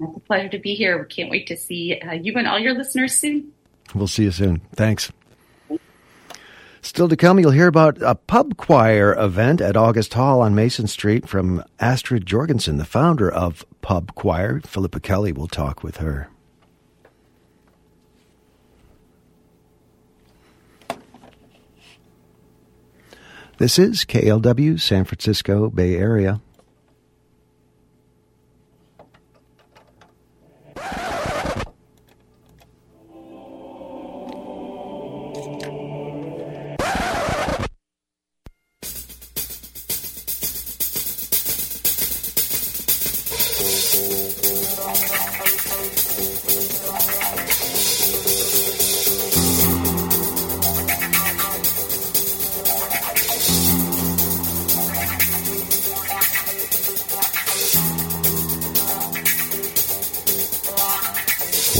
[0.00, 0.98] It's a pleasure to be here.
[0.98, 3.52] We can't wait to see uh, you and all your listeners soon.
[3.94, 4.62] We'll see you soon.
[4.74, 5.12] Thanks.
[6.82, 10.86] Still to come, you'll hear about a pub choir event at August Hall on Mason
[10.86, 14.60] Street from Astrid Jorgensen, the founder of Pub Choir.
[14.60, 16.30] Philippa Kelly will talk with her.
[23.58, 26.40] This is KLW, San Francisco Bay Area.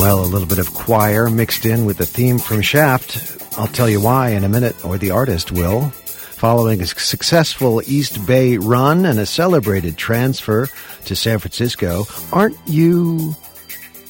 [0.01, 3.37] Well, a little bit of choir mixed in with the theme from Shaft.
[3.59, 5.91] I'll tell you why in a minute, or the artist will.
[5.91, 10.71] Following a successful East Bay run and a celebrated transfer
[11.05, 13.37] to San Francisco, aren't you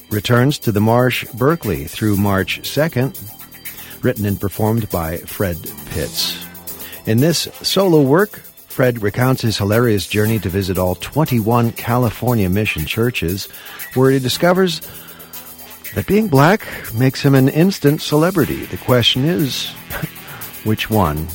[0.09, 3.19] returns to the Marsh Berkeley through March 2nd,
[4.01, 6.41] written and performed by Fred Pitts.
[7.05, 8.39] In this solo work,
[8.69, 13.49] Fred recounts his hilarious journey to visit all 21 California mission churches,
[13.93, 14.79] where he discovers
[15.95, 18.65] that being black makes him an instant celebrity.
[18.65, 19.69] The question is,
[20.63, 21.27] which one?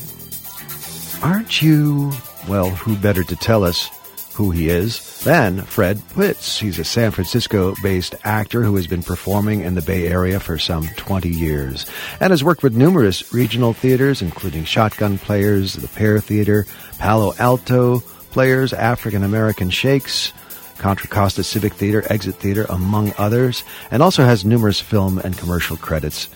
[1.23, 2.13] Aren't you,
[2.49, 3.91] well, who better to tell us
[4.35, 6.59] who he is than Fred Pitts?
[6.59, 10.59] He's a San Francisco based actor who has been performing in the Bay Area for
[10.59, 11.87] some 20 years
[12.21, 16.67] and has worked with numerous regional theaters, including Shotgun Players, the Pear Theater,
[16.99, 18.01] Palo Alto
[18.31, 20.33] Players, African American Shakes,
[20.79, 25.77] Contra Costa Civic Theater, Exit Theater, among others, and also has numerous film and commercial
[25.77, 26.29] credits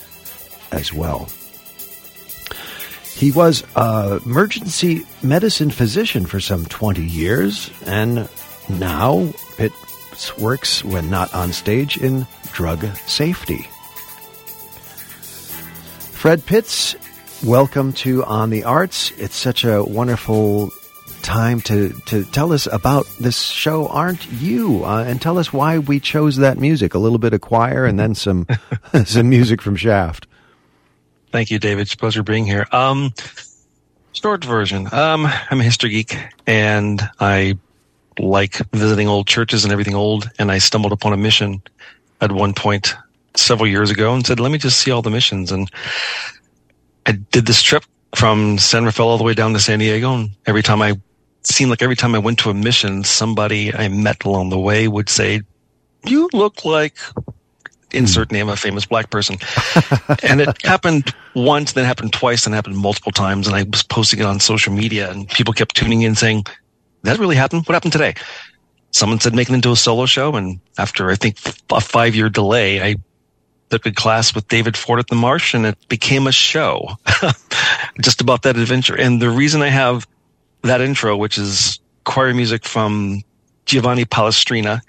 [0.72, 1.28] as well.
[3.14, 8.28] He was a emergency medicine physician for some 20 years, and
[8.68, 9.72] now Pitt
[10.38, 13.68] works when not on stage in drug safety.
[16.12, 16.97] Fred Pitts,
[17.45, 19.11] welcome to On the Arts.
[19.12, 20.70] It's such a wonderful
[21.23, 24.85] time to, to tell us about this show, aren't you?
[24.85, 26.95] Uh, and tell us why we chose that music.
[26.95, 28.47] A little bit of choir and then some
[29.05, 30.27] some music from Shaft.
[31.33, 31.83] Thank you, David.
[31.83, 32.66] It's a pleasure being here.
[32.73, 33.12] Um,
[34.12, 34.89] short version.
[34.93, 36.16] Um, I'm a history geek
[36.47, 37.57] and I
[38.18, 40.31] like visiting old churches and everything old.
[40.39, 41.62] And I stumbled upon a mission
[42.21, 42.95] at one point
[43.37, 45.53] several years ago and said, let me just see all the missions.
[45.53, 45.71] And
[47.07, 50.14] I did this trip from San Rafael all the way down to San Diego.
[50.14, 51.01] And every time I
[51.43, 54.88] seemed like every time I went to a mission, somebody I met along the way
[54.88, 55.43] would say,
[56.05, 56.97] you look like
[57.93, 58.34] insert hmm.
[58.34, 59.36] name of a famous black person.
[60.22, 63.47] and it happened once, then happened twice, then happened multiple times.
[63.47, 66.45] And I was posting it on social media and people kept tuning in saying,
[67.03, 67.66] that really happened?
[67.66, 68.14] What happened today?
[68.93, 70.34] Someone said make it into a solo show.
[70.34, 71.38] And after I think
[71.70, 72.97] a five year delay, I
[73.70, 76.97] took a class with David Ford at the Marsh and it became a show
[78.01, 78.97] just about that adventure.
[78.97, 80.07] And the reason I have
[80.63, 83.23] that intro, which is choir music from
[83.67, 84.81] Giovanni Palestrina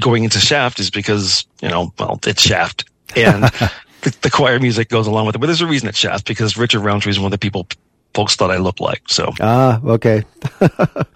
[0.00, 3.44] going into Shaft is because, you know, well, it's Shaft and
[4.02, 5.38] the, the, choir music goes along with it.
[5.38, 7.66] But there's a reason it's Shaft because Richard Roundtree is one of the people
[8.14, 9.02] folks thought I looked like.
[9.08, 10.24] So ah, okay.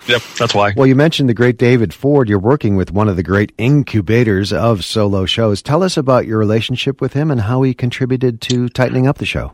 [0.07, 0.73] yep, that's why.
[0.77, 2.29] Well, you mentioned the great David Ford.
[2.29, 5.63] You're working with one of the great incubators of solo shows.
[5.63, 9.27] Tell us about your relationship with him and how he contributed to tightening up the
[9.27, 9.53] show.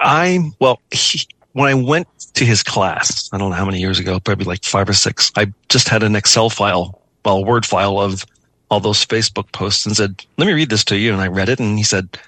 [0.00, 1.20] I'm well, he,
[1.54, 4.64] when I went to his class, I don't know how many years ago, probably like
[4.64, 5.32] five or six.
[5.36, 8.26] I just had an Excel file, well, a Word file of
[8.70, 11.48] all those Facebook posts and said, "Let me read this to you." And I read
[11.48, 12.18] it, and he said,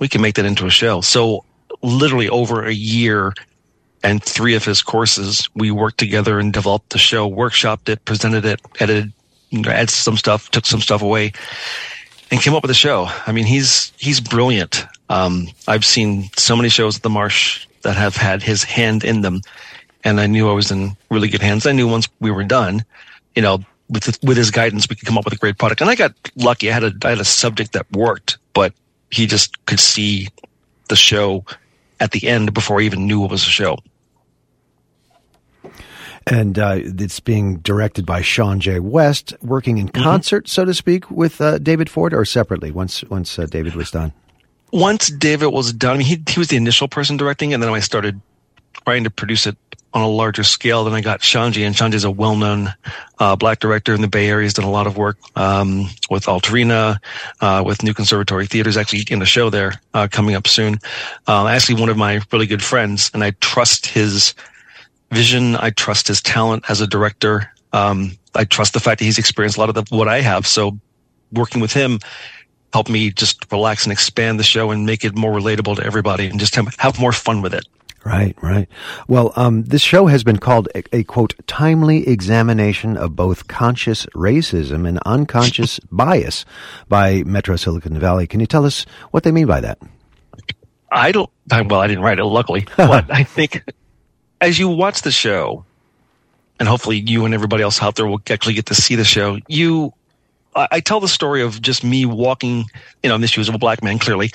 [0.00, 1.44] "We can make that into a show." So
[1.82, 3.34] literally over a year
[4.02, 8.46] and three of his courses, we worked together and developed the show, workshopped it, presented
[8.46, 9.12] it, edited,
[9.66, 11.32] added some stuff, took some stuff away,
[12.30, 13.10] and came up with a show.
[13.26, 14.86] I mean, he's he's brilliant.
[15.10, 19.22] Um, I've seen so many shows at the Marsh that have had his hand in
[19.22, 19.40] them,
[20.04, 21.66] and I knew I was in really good hands.
[21.66, 22.84] I knew once we were done,
[23.34, 25.80] you know, with with his guidance, we could come up with a great product.
[25.80, 26.70] And I got lucky.
[26.70, 28.72] I had a I had a subject that worked, but
[29.10, 30.28] he just could see
[30.88, 31.44] the show
[31.98, 33.78] at the end before I even knew it was a show
[36.26, 38.80] and uh, it's being directed by Sean J.
[38.80, 40.02] West, working in mm-hmm.
[40.02, 40.50] concert, mm-hmm.
[40.50, 44.12] so to speak, with uh, David Ford, or separately once once uh, David was done.
[44.72, 47.70] Once David was done, I mean, he he was the initial person directing, and then
[47.70, 48.20] I started
[48.84, 49.56] trying to produce it
[49.92, 50.84] on a larger scale.
[50.84, 52.72] Then I got Shanji, and Shanji is a well-known
[53.18, 54.44] uh, black director in the Bay Area.
[54.44, 56.98] He's done a lot of work um, with Altarena,
[57.40, 58.78] uh, with New Conservatory Theater.
[58.78, 60.78] actually in the show there uh, coming up soon.
[61.26, 64.34] Uh, actually, one of my really good friends, and I trust his
[65.10, 65.56] vision.
[65.56, 67.52] I trust his talent as a director.
[67.72, 70.46] Um, I trust the fact that he's experienced a lot of the, what I have.
[70.46, 70.78] So
[71.32, 71.98] working with him
[72.72, 76.26] helped me just relax and expand the show and make it more relatable to everybody
[76.26, 77.66] and just have, have more fun with it.
[78.04, 78.66] Right, right.
[79.08, 84.06] Well, um, this show has been called a, a, quote timely examination of both conscious
[84.14, 86.46] racism and unconscious bias
[86.88, 88.26] by Metro Silicon Valley.
[88.26, 89.78] Can you tell us what they mean by that?
[90.90, 91.30] I don't.
[91.50, 93.70] Well, I didn't write it, luckily, but I think
[94.40, 95.66] as you watch the show,
[96.58, 99.38] and hopefully you and everybody else out there will actually get to see the show,
[99.46, 99.92] you,
[100.54, 102.64] I, I tell the story of just me walking,
[103.02, 104.30] you know, shoes of a black man, clearly.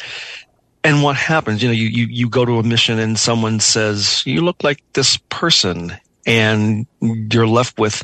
[0.83, 4.23] And what happens, you know, you, you, you go to a mission and someone says,
[4.25, 5.93] you look like this person
[6.27, 8.03] and you're left with,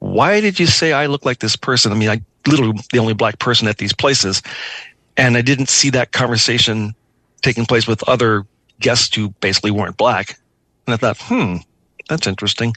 [0.00, 1.92] why did you say I look like this person?
[1.92, 4.42] I mean, I literally the only black person at these places.
[5.16, 6.94] And I didn't see that conversation
[7.42, 8.44] taking place with other
[8.80, 10.36] guests who basically weren't black.
[10.86, 11.56] And I thought, hmm,
[12.08, 12.74] that's interesting.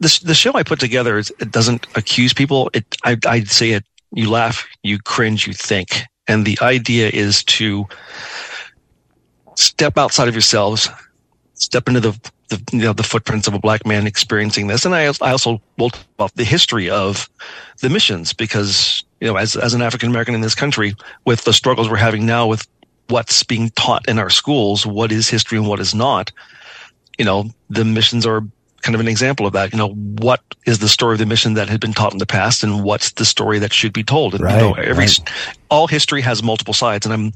[0.00, 2.70] The, the show I put together is, it doesn't accuse people.
[2.72, 6.02] It, I, I'd say it you laugh, you cringe, you think.
[6.26, 7.86] And the idea is to
[9.56, 10.88] step outside of yourselves,
[11.54, 14.84] step into the, the you know the footprints of a black man experiencing this.
[14.84, 17.28] And I, I also will talk about the history of
[17.80, 20.94] the missions because you know as as an African American in this country,
[21.24, 22.66] with the struggles we're having now with
[23.08, 26.30] what's being taught in our schools, what is history and what is not.
[27.18, 28.42] You know, the missions are
[28.82, 29.72] kind of an example of that.
[29.72, 32.26] You know, what is the story of the mission that had been taught in the
[32.26, 34.34] past, and what's the story that should be told?
[34.34, 35.30] And right, you know, every right.
[35.70, 37.32] all history has multiple sides, and I'm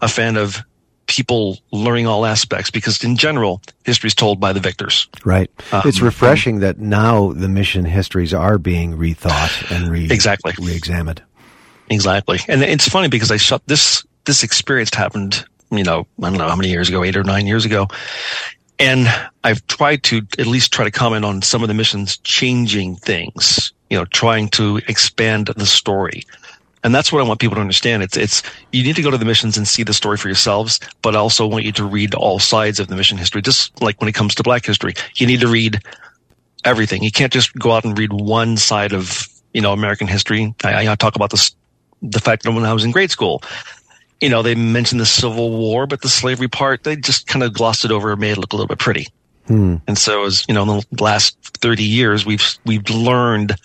[0.00, 0.62] a fan of
[1.06, 5.82] people learning all aspects because in general history is told by the victors right um,
[5.84, 11.20] it's refreshing that now the mission histories are being rethought and re- exactly re-examined
[11.90, 16.38] exactly and it's funny because i shot this this experience happened you know i don't
[16.38, 17.88] know how many years ago eight or nine years ago
[18.78, 19.08] and
[19.44, 23.72] I've tried to at least try to comment on some of the missions changing things,
[23.90, 26.24] you know, trying to expand the story.
[26.84, 28.02] And that's what I want people to understand.
[28.02, 28.42] It's, it's,
[28.72, 31.18] you need to go to the missions and see the story for yourselves, but I
[31.18, 33.40] also want you to read all sides of the mission history.
[33.40, 35.80] Just like when it comes to black history, you need to read
[36.64, 37.04] everything.
[37.04, 40.54] You can't just go out and read one side of, you know, American history.
[40.64, 41.54] I, I talk about this,
[42.02, 43.44] the fact that when I was in grade school,
[44.22, 47.52] you know, they mentioned the Civil War, but the slavery part, they just kind of
[47.52, 49.08] glossed it over and made it look a little bit pretty.
[49.48, 49.76] Hmm.
[49.88, 53.56] And so as, you know, in the last 30 years, we've, we've learned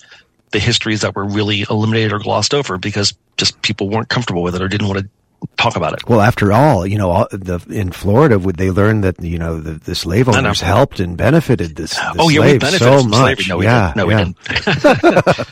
[0.51, 4.55] the histories that were really eliminated or glossed over because just people weren't comfortable with
[4.55, 5.09] it or didn't want to
[5.57, 6.07] talk about it.
[6.07, 9.59] Well, after all, you know, all, the, in Florida, would they learn that you know
[9.59, 11.93] the, the slave owners helped and benefited this?
[11.93, 13.19] The oh yeah, we benefited so from much.
[13.19, 13.45] slavery.
[13.49, 13.97] No, we yeah, didn't.
[13.97, 14.17] No, yeah.
[14.17, 15.47] we didn't.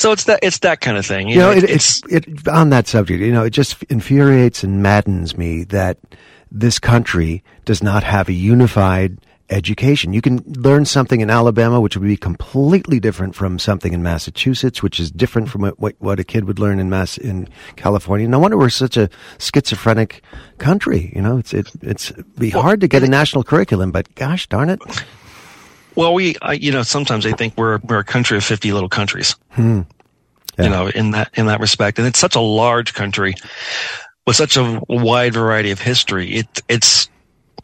[0.00, 1.28] So it's that it's that kind of thing.
[1.28, 3.20] You, You know, know, it, it's it on that subject.
[3.20, 5.98] You know, it just infuriates and maddens me that
[6.50, 9.18] this country does not have a unified
[9.50, 10.12] education.
[10.12, 14.82] You can learn something in Alabama, which would be completely different from something in Massachusetts,
[14.82, 18.26] which is different from what, what, a kid would learn in Mass in California.
[18.28, 20.22] No wonder we're such a schizophrenic
[20.58, 21.12] country.
[21.14, 24.70] You know, it's it it's be hard to get a national curriculum, but gosh darn
[24.70, 24.80] it.
[25.94, 28.88] Well, we I, you know sometimes I think we're we're a country of fifty little
[28.88, 29.36] countries.
[29.50, 29.82] Hmm.
[30.58, 30.64] Yeah.
[30.64, 33.34] You know, in that in that respect, and it's such a large country
[34.26, 36.30] with such a wide variety of history.
[36.30, 37.08] It it's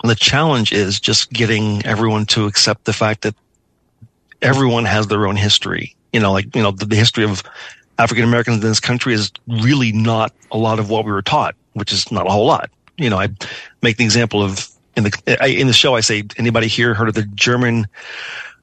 [0.05, 3.35] the challenge is just getting everyone to accept the fact that
[4.43, 5.95] everyone has their own history.
[6.13, 7.43] You know, like, you know, the, the history of
[7.99, 11.55] African Americans in this country is really not a lot of what we were taught,
[11.75, 12.71] which is not a whole lot.
[12.97, 13.29] You know, I
[13.83, 17.09] make the example of in the, I, in the show, I say, anybody here heard
[17.09, 17.87] of the German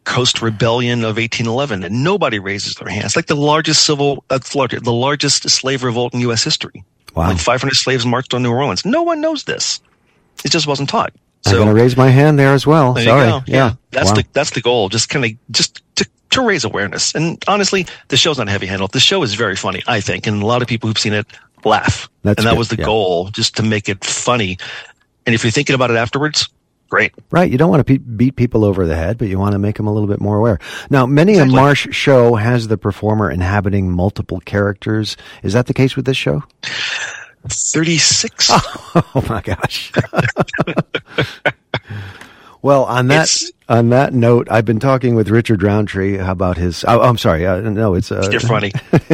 [0.03, 1.83] Coast Rebellion of 1811?
[1.83, 3.15] And nobody raises their hands.
[3.15, 6.43] Like the largest civil, uh, the largest slave revolt in U.S.
[6.43, 6.83] history.
[7.15, 7.29] Wow.
[7.29, 8.85] Like 500 slaves marched on New Orleans.
[8.85, 9.79] No one knows this.
[10.43, 11.13] It just wasn't taught.
[11.45, 12.93] I'm going to raise my hand there as well.
[12.93, 13.27] There Sorry.
[13.27, 13.41] go.
[13.47, 13.73] Yeah.
[13.91, 14.15] That's Wow.
[14.15, 14.89] the that's the goal.
[14.89, 17.13] Just kind of just to to raise awareness.
[17.13, 18.93] And honestly, the show's not heavy handled.
[18.93, 21.27] The show is very funny, I think, and a lot of people who've seen it
[21.65, 22.09] laugh.
[22.23, 22.85] That's and that good, was the yeah.
[22.85, 24.57] goal, just to make it funny.
[25.25, 26.49] And if you're thinking about it afterwards,
[26.89, 27.13] great.
[27.31, 27.49] Right.
[27.51, 29.77] You don't want to pe- beat people over the head, but you want to make
[29.77, 30.59] them a little bit more aware.
[30.89, 31.53] Now, many Exactly.
[31.53, 35.15] a Marsh show has the performer inhabiting multiple characters.
[35.43, 36.43] Is that the case with this show?
[37.49, 38.51] 36.
[39.15, 39.91] Oh my gosh.
[42.61, 46.83] well, on that It's- on that note, I've been talking with Richard Roundtree about his.
[46.87, 47.47] Oh, I'm sorry.
[47.47, 48.71] Uh, no, it's uh, You're funny.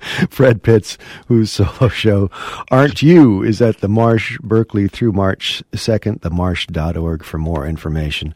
[0.30, 2.30] Fred Pitts, whose solo show
[2.70, 8.34] Aren't You is at the Marsh Berkeley through March 2nd, themarsh.org for more information.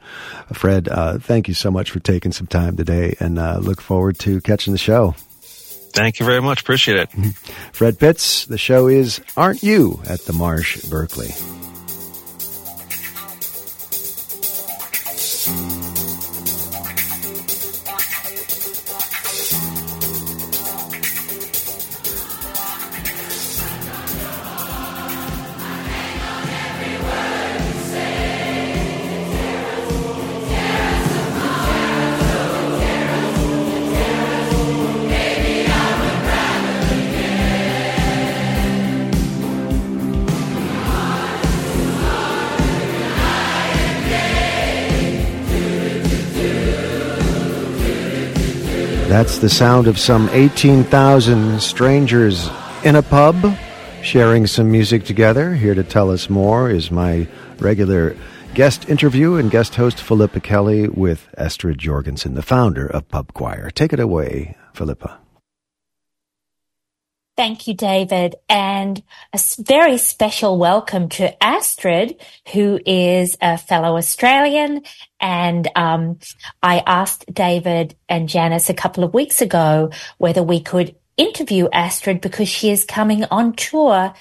[0.52, 4.18] Fred, uh, thank you so much for taking some time today and uh, look forward
[4.20, 5.14] to catching the show.
[5.92, 6.62] Thank you very much.
[6.62, 7.10] Appreciate it.
[7.72, 11.30] Fred Pitts, the show is Aren't You at the Marsh Berkeley.
[49.12, 52.48] That's the sound of some 18,000 strangers
[52.82, 53.58] in a pub
[54.02, 55.54] sharing some music together.
[55.54, 58.16] Here to tell us more is my regular
[58.54, 63.70] guest interview and guest host Philippa Kelly with Astrid Jorgensen, the founder of Pub Choir.
[63.70, 65.21] Take it away, Philippa.
[67.34, 68.34] Thank you, David.
[68.50, 69.02] And
[69.32, 72.20] a very special welcome to Astrid,
[72.52, 74.82] who is a fellow Australian.
[75.18, 76.18] And um,
[76.62, 82.20] I asked David and Janice a couple of weeks ago whether we could interview Astrid
[82.20, 84.12] because she is coming on tour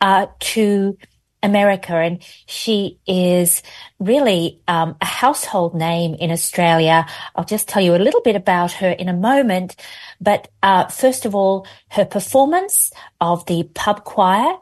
[0.00, 0.98] uh, to
[1.42, 3.62] America, and she is
[4.00, 7.06] really um, a household name in Australia.
[7.36, 9.76] I'll just tell you a little bit about her in a moment.
[10.20, 14.56] But uh, first of all, her performance of the pub choir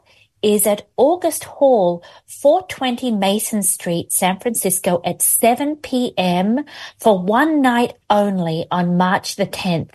[0.45, 6.63] is at August Hall, 420 Mason Street, San Francisco at 7 p.m.
[6.99, 9.89] for one night only on March the 10th.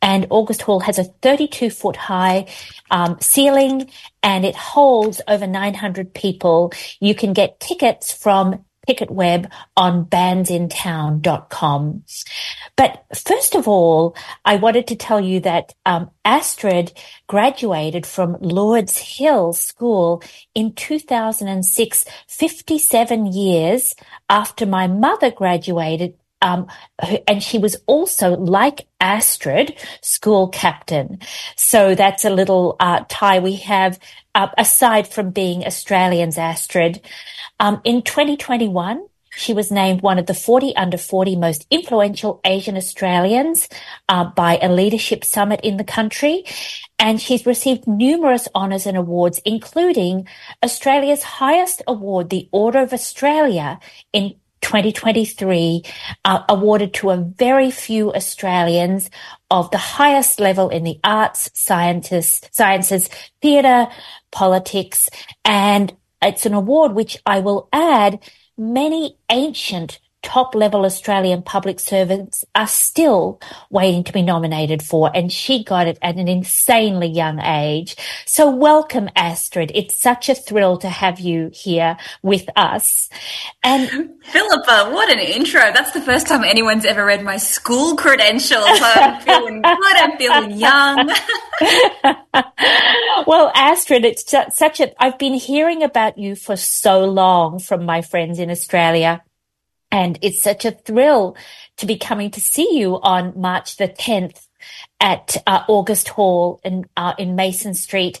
[0.00, 2.46] And August Hall has a 32 foot high
[2.92, 3.90] um, ceiling
[4.22, 6.72] and it holds over 900 people.
[7.00, 12.04] You can get tickets from Ticketweb on bandsintown.com.
[12.76, 16.92] But first of all, I wanted to tell you that um, Astrid
[17.26, 20.22] graduated from Lourdes Hill School
[20.54, 23.94] in 2006, 57 years
[24.30, 26.68] after my mother graduated um,
[27.26, 31.20] and she was also like Astrid, school captain.
[31.56, 33.98] So that's a little uh, tie we have,
[34.34, 37.00] uh, aside from being Australians, Astrid.
[37.58, 39.04] Um, in 2021,
[39.36, 43.68] she was named one of the 40 under 40 most influential Asian Australians
[44.08, 46.44] uh, by a leadership summit in the country.
[46.98, 50.26] And she's received numerous honours and awards, including
[50.64, 53.78] Australia's highest award, the Order of Australia
[54.12, 54.34] in
[54.68, 55.82] 2023,
[56.26, 59.08] uh, awarded to a very few Australians
[59.50, 63.08] of the highest level in the arts, sciences, sciences,
[63.40, 63.86] theatre,
[64.30, 65.08] politics,
[65.42, 68.20] and it's an award which I will add
[68.58, 73.40] many ancient top level Australian public servants are still
[73.70, 77.96] waiting to be nominated for, and she got it at an insanely young age.
[78.26, 79.72] So welcome, Astrid.
[79.74, 83.08] It's such a thrill to have you here with us.
[83.62, 83.88] And
[84.24, 85.60] Philippa, what an intro.
[85.72, 88.66] That's the first time anyone's ever read my school credentials.
[88.66, 89.96] I'm feeling good.
[89.96, 91.10] I'm feeling young.
[93.26, 98.02] well, Astrid, it's such a, I've been hearing about you for so long from my
[98.02, 99.22] friends in Australia.
[99.90, 101.36] And it's such a thrill
[101.78, 104.46] to be coming to see you on March the 10th
[105.00, 108.20] at uh, August Hall in, uh, in Mason Street.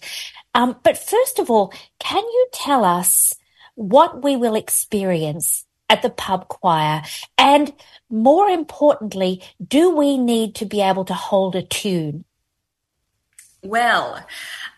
[0.54, 3.34] Um, but first of all, can you tell us
[3.74, 7.02] what we will experience at the pub choir?
[7.36, 7.72] And
[8.10, 12.24] more importantly, do we need to be able to hold a tune?
[13.62, 14.24] Well,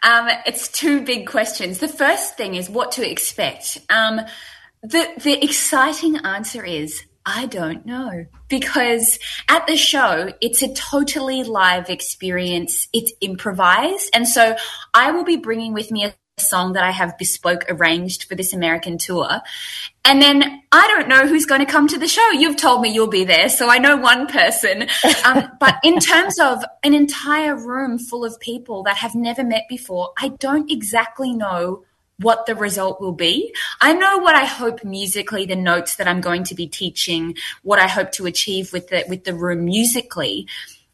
[0.02, 1.78] um, it's two big questions.
[1.78, 3.78] The first thing is what to expect.
[3.90, 4.22] Um,
[4.82, 9.18] the the exciting answer is I don't know because
[9.48, 12.88] at the show it's a totally live experience.
[12.92, 14.56] It's improvised, and so
[14.94, 18.52] I will be bringing with me a song that I have bespoke arranged for this
[18.52, 19.40] American tour.
[20.04, 22.30] And then I don't know who's going to come to the show.
[22.30, 24.88] You've told me you'll be there, so I know one person.
[25.24, 29.64] Um, but in terms of an entire room full of people that have never met
[29.68, 31.84] before, I don't exactly know
[32.20, 33.54] what the result will be.
[33.80, 37.78] I know what I hope musically, the notes that I'm going to be teaching, what
[37.78, 40.46] I hope to achieve with the, with the room musically.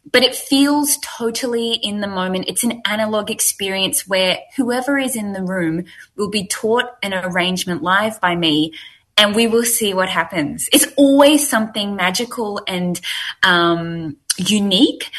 [0.09, 2.45] But it feels totally in the moment.
[2.47, 5.83] It's an analog experience where whoever is in the room
[6.15, 8.73] will be taught an arrangement live by me
[9.17, 10.69] and we will see what happens.
[10.71, 13.01] It's always something magical and
[13.43, 15.09] um, unique,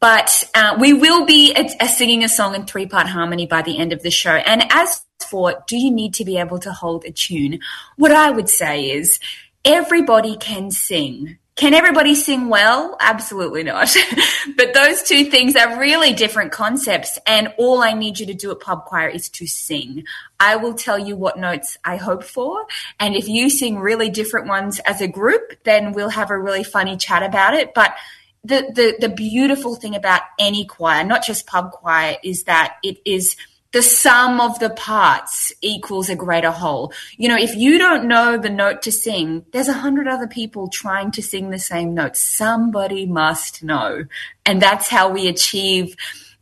[0.00, 3.62] but uh, we will be a, a singing a song in three part harmony by
[3.62, 4.32] the end of the show.
[4.32, 7.60] And as for do you need to be able to hold a tune?
[7.96, 9.18] What I would say is
[9.64, 11.38] everybody can sing.
[11.56, 12.96] Can everybody sing well?
[12.98, 13.94] Absolutely not.
[14.56, 17.16] but those two things are really different concepts.
[17.28, 20.04] And all I need you to do at pub choir is to sing.
[20.40, 22.66] I will tell you what notes I hope for.
[22.98, 26.64] And if you sing really different ones as a group, then we'll have a really
[26.64, 27.72] funny chat about it.
[27.72, 27.94] But
[28.42, 32.98] the, the, the beautiful thing about any choir, not just pub choir, is that it
[33.04, 33.36] is–
[33.74, 36.92] the sum of the parts equals a greater whole.
[37.16, 40.68] You know, if you don't know the note to sing, there's a hundred other people
[40.68, 42.16] trying to sing the same note.
[42.16, 44.04] Somebody must know.
[44.46, 45.96] And that's how we achieve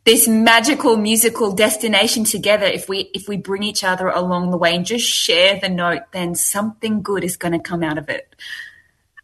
[0.04, 2.66] this magical musical destination together.
[2.66, 6.02] If we, if we bring each other along the way and just share the note,
[6.12, 8.36] then something good is going to come out of it.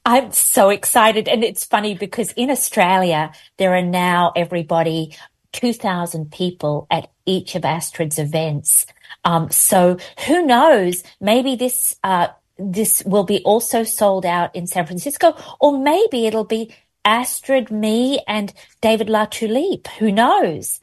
[0.06, 1.28] I'm so excited.
[1.28, 5.14] And it's funny because in Australia, there are now everybody
[5.58, 8.86] 2,000 people at each of Astrid's events.
[9.24, 11.02] Um, so who knows?
[11.20, 12.28] Maybe this uh,
[12.58, 16.72] this will be also sold out in San Francisco, or maybe it'll be
[17.04, 19.86] Astrid, me, and David Latulippe.
[19.98, 20.78] Who knows?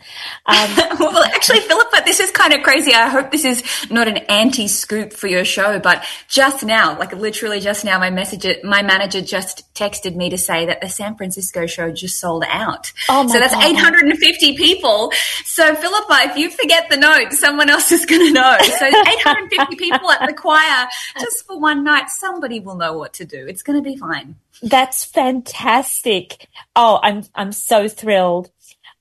[0.46, 2.94] Um, well, actually, Philippa, this is kind of crazy.
[2.94, 7.60] I hope this is not an anti-scoop for your show, but just now, like literally
[7.60, 11.68] just now, my message, my manager just texted me to say that the San Francisco
[11.68, 12.92] show just sold out.
[13.10, 13.64] Oh my so that's God.
[13.64, 15.12] 850 people.
[15.44, 18.58] So Philippa, if you forget the note, someone else is going to know.
[18.62, 20.88] So 850 people at the choir
[21.20, 22.10] just for one night.
[22.10, 23.46] Somebody will know what to do.
[23.48, 24.36] It's going to be fine.
[24.62, 26.48] That's fantastic.
[26.76, 28.52] Oh, I'm I'm so thrilled.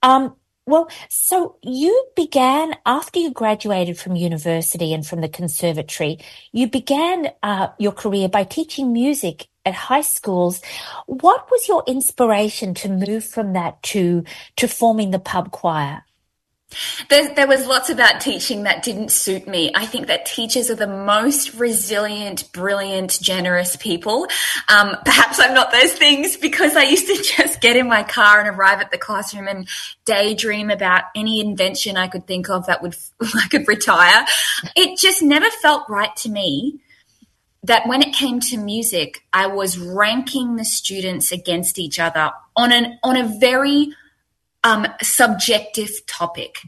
[0.03, 0.37] Um,
[0.67, 6.19] well, so you began after you graduated from university and from the conservatory.
[6.53, 10.63] You began uh, your career by teaching music at high schools.
[11.07, 14.25] What was your inspiration to move from that to
[14.57, 16.03] to forming the pub choir?
[17.09, 19.71] There, there, was lots about teaching that didn't suit me.
[19.75, 24.27] I think that teachers are the most resilient, brilliant, generous people.
[24.69, 28.41] Um, perhaps I'm not those things because I used to just get in my car
[28.41, 29.69] and arrive at the classroom and
[30.05, 34.25] daydream about any invention I could think of that would I could retire.
[34.75, 36.81] It just never felt right to me
[37.63, 42.73] that when it came to music, I was ranking the students against each other on
[42.73, 43.95] an on a very
[44.65, 46.59] um, subjective topic.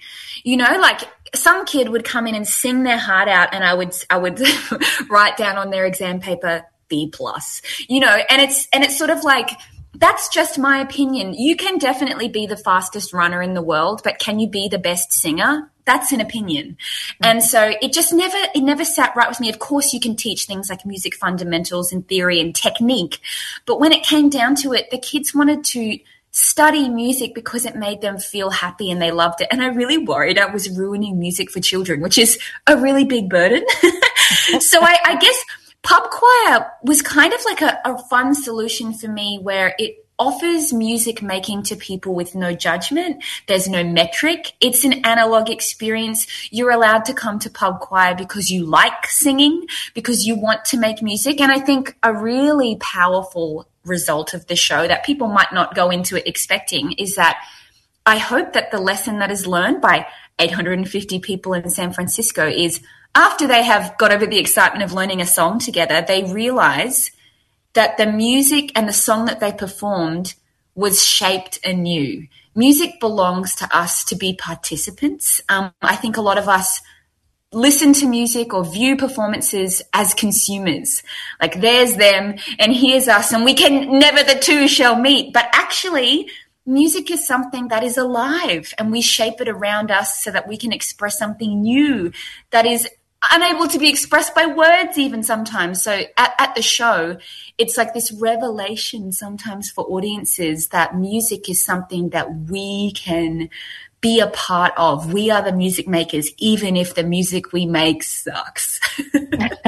[0.44, 1.00] You know, like
[1.34, 4.40] some kid would come in and sing their heart out, and I would I would
[5.10, 7.62] write down on their exam paper B plus.
[7.88, 9.50] You know, and it's and it's sort of like
[9.98, 11.34] that's just my opinion.
[11.34, 14.78] You can definitely be the fastest runner in the world, but can you be the
[14.78, 15.70] best singer?
[15.86, 16.76] That's an opinion.
[16.76, 17.24] Mm-hmm.
[17.24, 19.48] And so it just never, it never sat right with me.
[19.48, 23.20] Of course, you can teach things like music fundamentals and theory and technique.
[23.64, 25.98] But when it came down to it, the kids wanted to
[26.36, 29.48] study music because it made them feel happy and they loved it.
[29.50, 33.30] And I really worried I was ruining music for children, which is a really big
[33.30, 33.64] burden.
[34.60, 35.44] so I, I, guess
[35.82, 40.74] pub choir was kind of like a, a fun solution for me where it offers
[40.74, 43.24] music making to people with no judgment.
[43.48, 44.52] There's no metric.
[44.60, 46.26] It's an analog experience.
[46.50, 49.64] You're allowed to come to pub choir because you like singing,
[49.94, 51.40] because you want to make music.
[51.40, 55.90] And I think a really powerful result of the show that people might not go
[55.90, 57.38] into it expecting is that
[58.04, 60.06] I hope that the lesson that is learned by
[60.38, 62.80] 850 people in San Francisco is
[63.14, 67.10] after they have got over the excitement of learning a song together, they realize
[67.72, 70.34] that the music and the song that they performed
[70.74, 72.26] was shaped anew.
[72.54, 75.40] Music belongs to us to be participants.
[75.48, 76.80] Um, I think a lot of us
[77.52, 81.02] listen to music or view performances as consumers.
[81.40, 85.32] Like there's them and here's us and we can never the two shall meet.
[85.32, 86.28] But actually,
[86.66, 90.56] music is something that is alive and we shape it around us so that we
[90.56, 92.12] can express something new
[92.50, 92.88] that is
[93.32, 97.16] unable to be expressed by words even sometimes so at, at, the show
[97.56, 103.48] it's like this revelation sometimes for audiences that music is something that we can
[104.06, 105.12] be a part of.
[105.12, 108.78] We are the music makers even if the music we make sucks.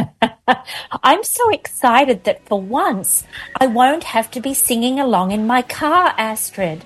[1.03, 3.25] I'm so excited that for once
[3.61, 6.85] i won't have to be singing along in my car astrid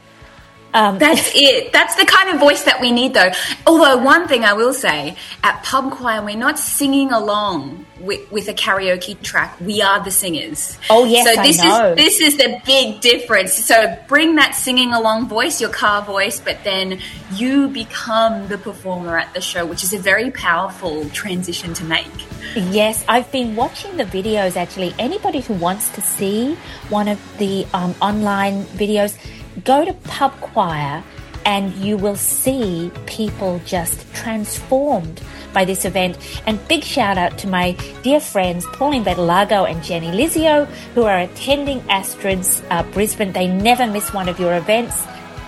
[0.75, 1.73] um, That's it.
[1.73, 3.31] That's the kind of voice that we need, though.
[3.67, 8.49] Although, one thing I will say at pub choir, we're not singing along with, with
[8.49, 9.59] a karaoke track.
[9.61, 10.79] We are the singers.
[10.91, 11.27] Oh, yes.
[11.27, 11.93] So, this I know.
[11.93, 13.53] is this is the big difference.
[13.53, 17.01] So, bring that singing along voice, your car voice, but then
[17.35, 22.07] you become the performer at the show, which is a very powerful transition to make.
[22.55, 24.95] Yes, I've been watching the videos actually.
[24.99, 26.55] Anybody who wants to see
[26.91, 29.17] one of the um, online videos,
[29.65, 31.03] go to Pub Choir
[31.45, 35.21] and you will see people just transformed
[35.53, 36.17] by this event.
[36.47, 37.73] And big shout out to my
[38.03, 43.33] dear friends Pauline Bettelago and Jenny Lizio who are attending Astrid's uh, Brisbane.
[43.33, 45.03] They never miss one of your events.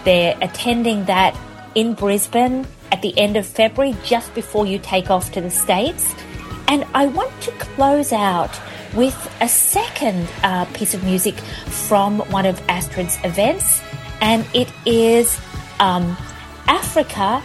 [0.04, 1.38] They're attending that
[1.74, 6.14] in Brisbane at the end of February, just before you take off to the States.
[6.68, 8.60] And I want to close out
[8.94, 11.34] with a second uh, piece of music
[11.88, 13.80] from one of Astrid's events
[14.24, 15.38] and it is
[15.80, 16.16] um,
[16.66, 17.42] Africa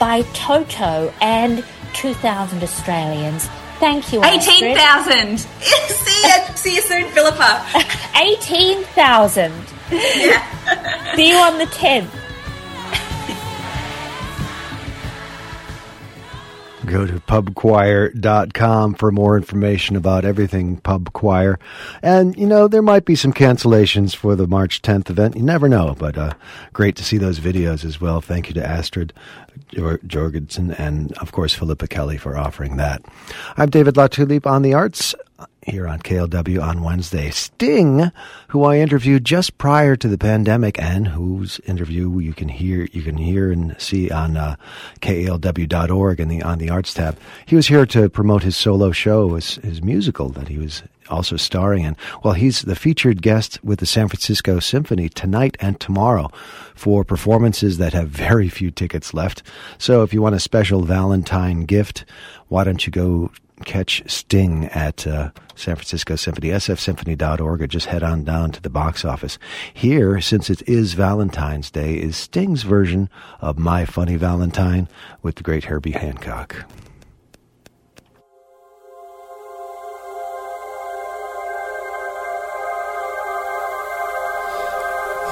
[0.00, 1.62] by Toto and
[1.92, 3.46] 2,000 Australians.
[3.78, 5.38] Thank you, 18,000.
[5.60, 7.66] see, you, see you soon, Philippa.
[8.16, 9.52] 18,000.
[9.90, 11.14] Yeah.
[11.14, 12.08] see you on the 10th.
[16.92, 21.58] Go to pubchoir.com for more information about everything pub choir.
[22.02, 25.34] And, you know, there might be some cancellations for the March 10th event.
[25.34, 26.34] You never know, but uh,
[26.74, 28.20] great to see those videos as well.
[28.20, 29.14] Thank you to Astrid
[30.06, 33.02] Jorgensen and, of course, Philippa Kelly for offering that.
[33.56, 35.14] I'm David Latulippe on the arts
[35.62, 37.30] here on KLW on Wednesday.
[37.30, 38.10] Sting,
[38.48, 43.02] who I interviewed just prior to the pandemic, and whose interview you can hear you
[43.02, 44.56] can hear and see on uh,
[45.00, 47.18] KALW.org and the on the Arts tab.
[47.46, 51.36] He was here to promote his solo show, his, his musical that he was also
[51.36, 51.96] starring in.
[52.22, 56.30] Well, he's the featured guest with the San Francisco Symphony tonight and tomorrow
[56.74, 59.42] for performances that have very few tickets left.
[59.78, 62.04] So if you want a special Valentine gift,
[62.48, 63.30] why don't you go
[63.64, 68.70] catch Sting at uh, San Francisco Symphony, sfsymphony.org, or just head on down to the
[68.70, 69.38] box office.
[69.72, 73.08] Here, since it is Valentine's Day, is Sting's version
[73.40, 74.88] of My Funny Valentine
[75.22, 76.64] with the great Herbie Hancock.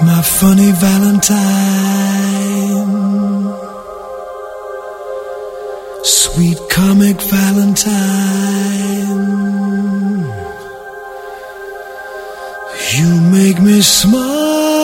[0.03, 1.37] My funny Valentine,
[6.03, 7.91] sweet comic Valentine,
[12.97, 14.80] you make me smile.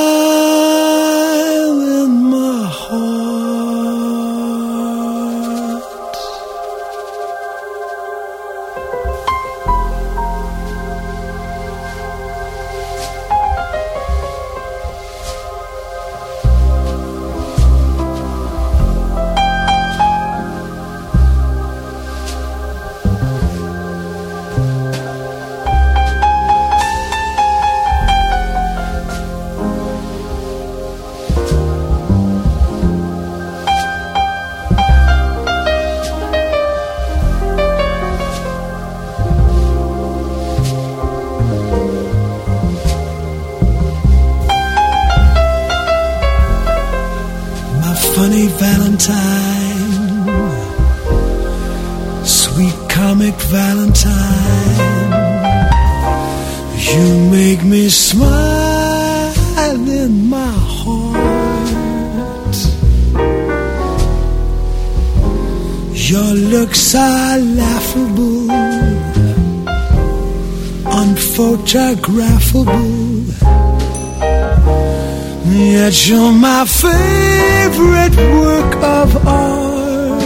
[76.86, 80.22] Favorite work of art.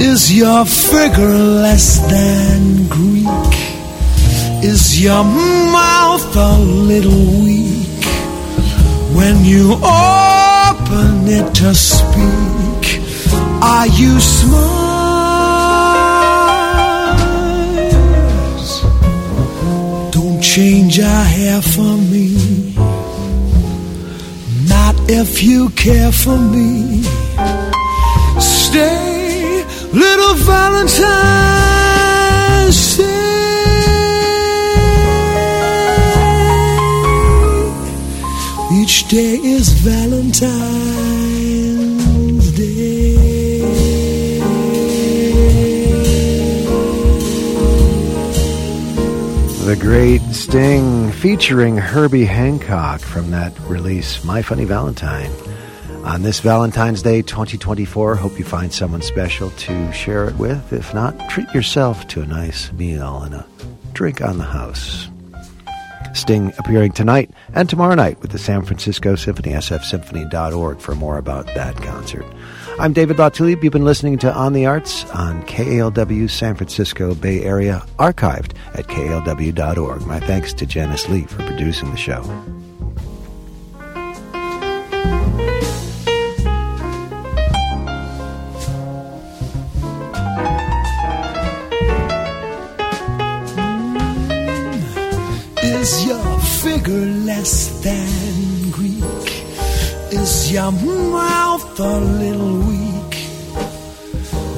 [0.00, 3.52] Is your figure less than Greek?
[4.62, 6.58] Is your mouth a
[6.90, 8.04] little weak
[9.16, 13.00] when you open it to speak?
[13.62, 14.90] Are you smart?
[20.12, 22.39] Don't change your hair for me.
[25.12, 27.02] If you care for me.
[28.38, 31.00] Stay, little Valentine.
[32.70, 33.10] Stay.
[38.80, 40.90] Each day is Valentine.
[49.70, 55.30] the great Sting featuring Herbie Hancock from that release, My Funny Valentine.
[56.02, 60.72] On this Valentine's Day 2024, hope you find someone special to share it with.
[60.72, 63.46] If not, treat yourself to a nice meal and a
[63.92, 65.10] drink on the house.
[66.14, 71.44] Sting appearing tonight and tomorrow night with the San Francisco Symphony, sfsymphony.org for more about
[71.48, 72.24] that concert.
[72.80, 73.62] I'm David Latulippe.
[73.62, 78.86] You've been listening to On the Arts on KALW San Francisco Bay Area, archived at
[78.86, 80.06] KALW.org.
[80.06, 82.22] My thanks to Janice Lee for producing the show.
[95.62, 96.94] Is your figure
[97.26, 97.99] less than?
[100.50, 103.14] Your mouth a little weak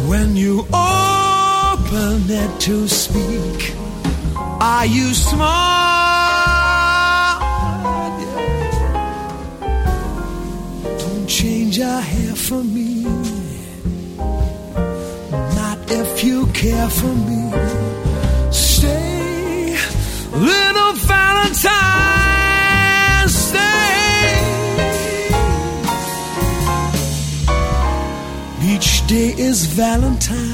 [0.09, 3.75] when you open it to speak?
[4.35, 5.43] Are you smart?
[10.99, 13.03] Don't change your hair for me.
[15.59, 17.53] Not if you care for me.
[18.51, 19.77] Stay,
[20.33, 22.12] little Valentine.
[29.13, 30.52] Each day is Valentine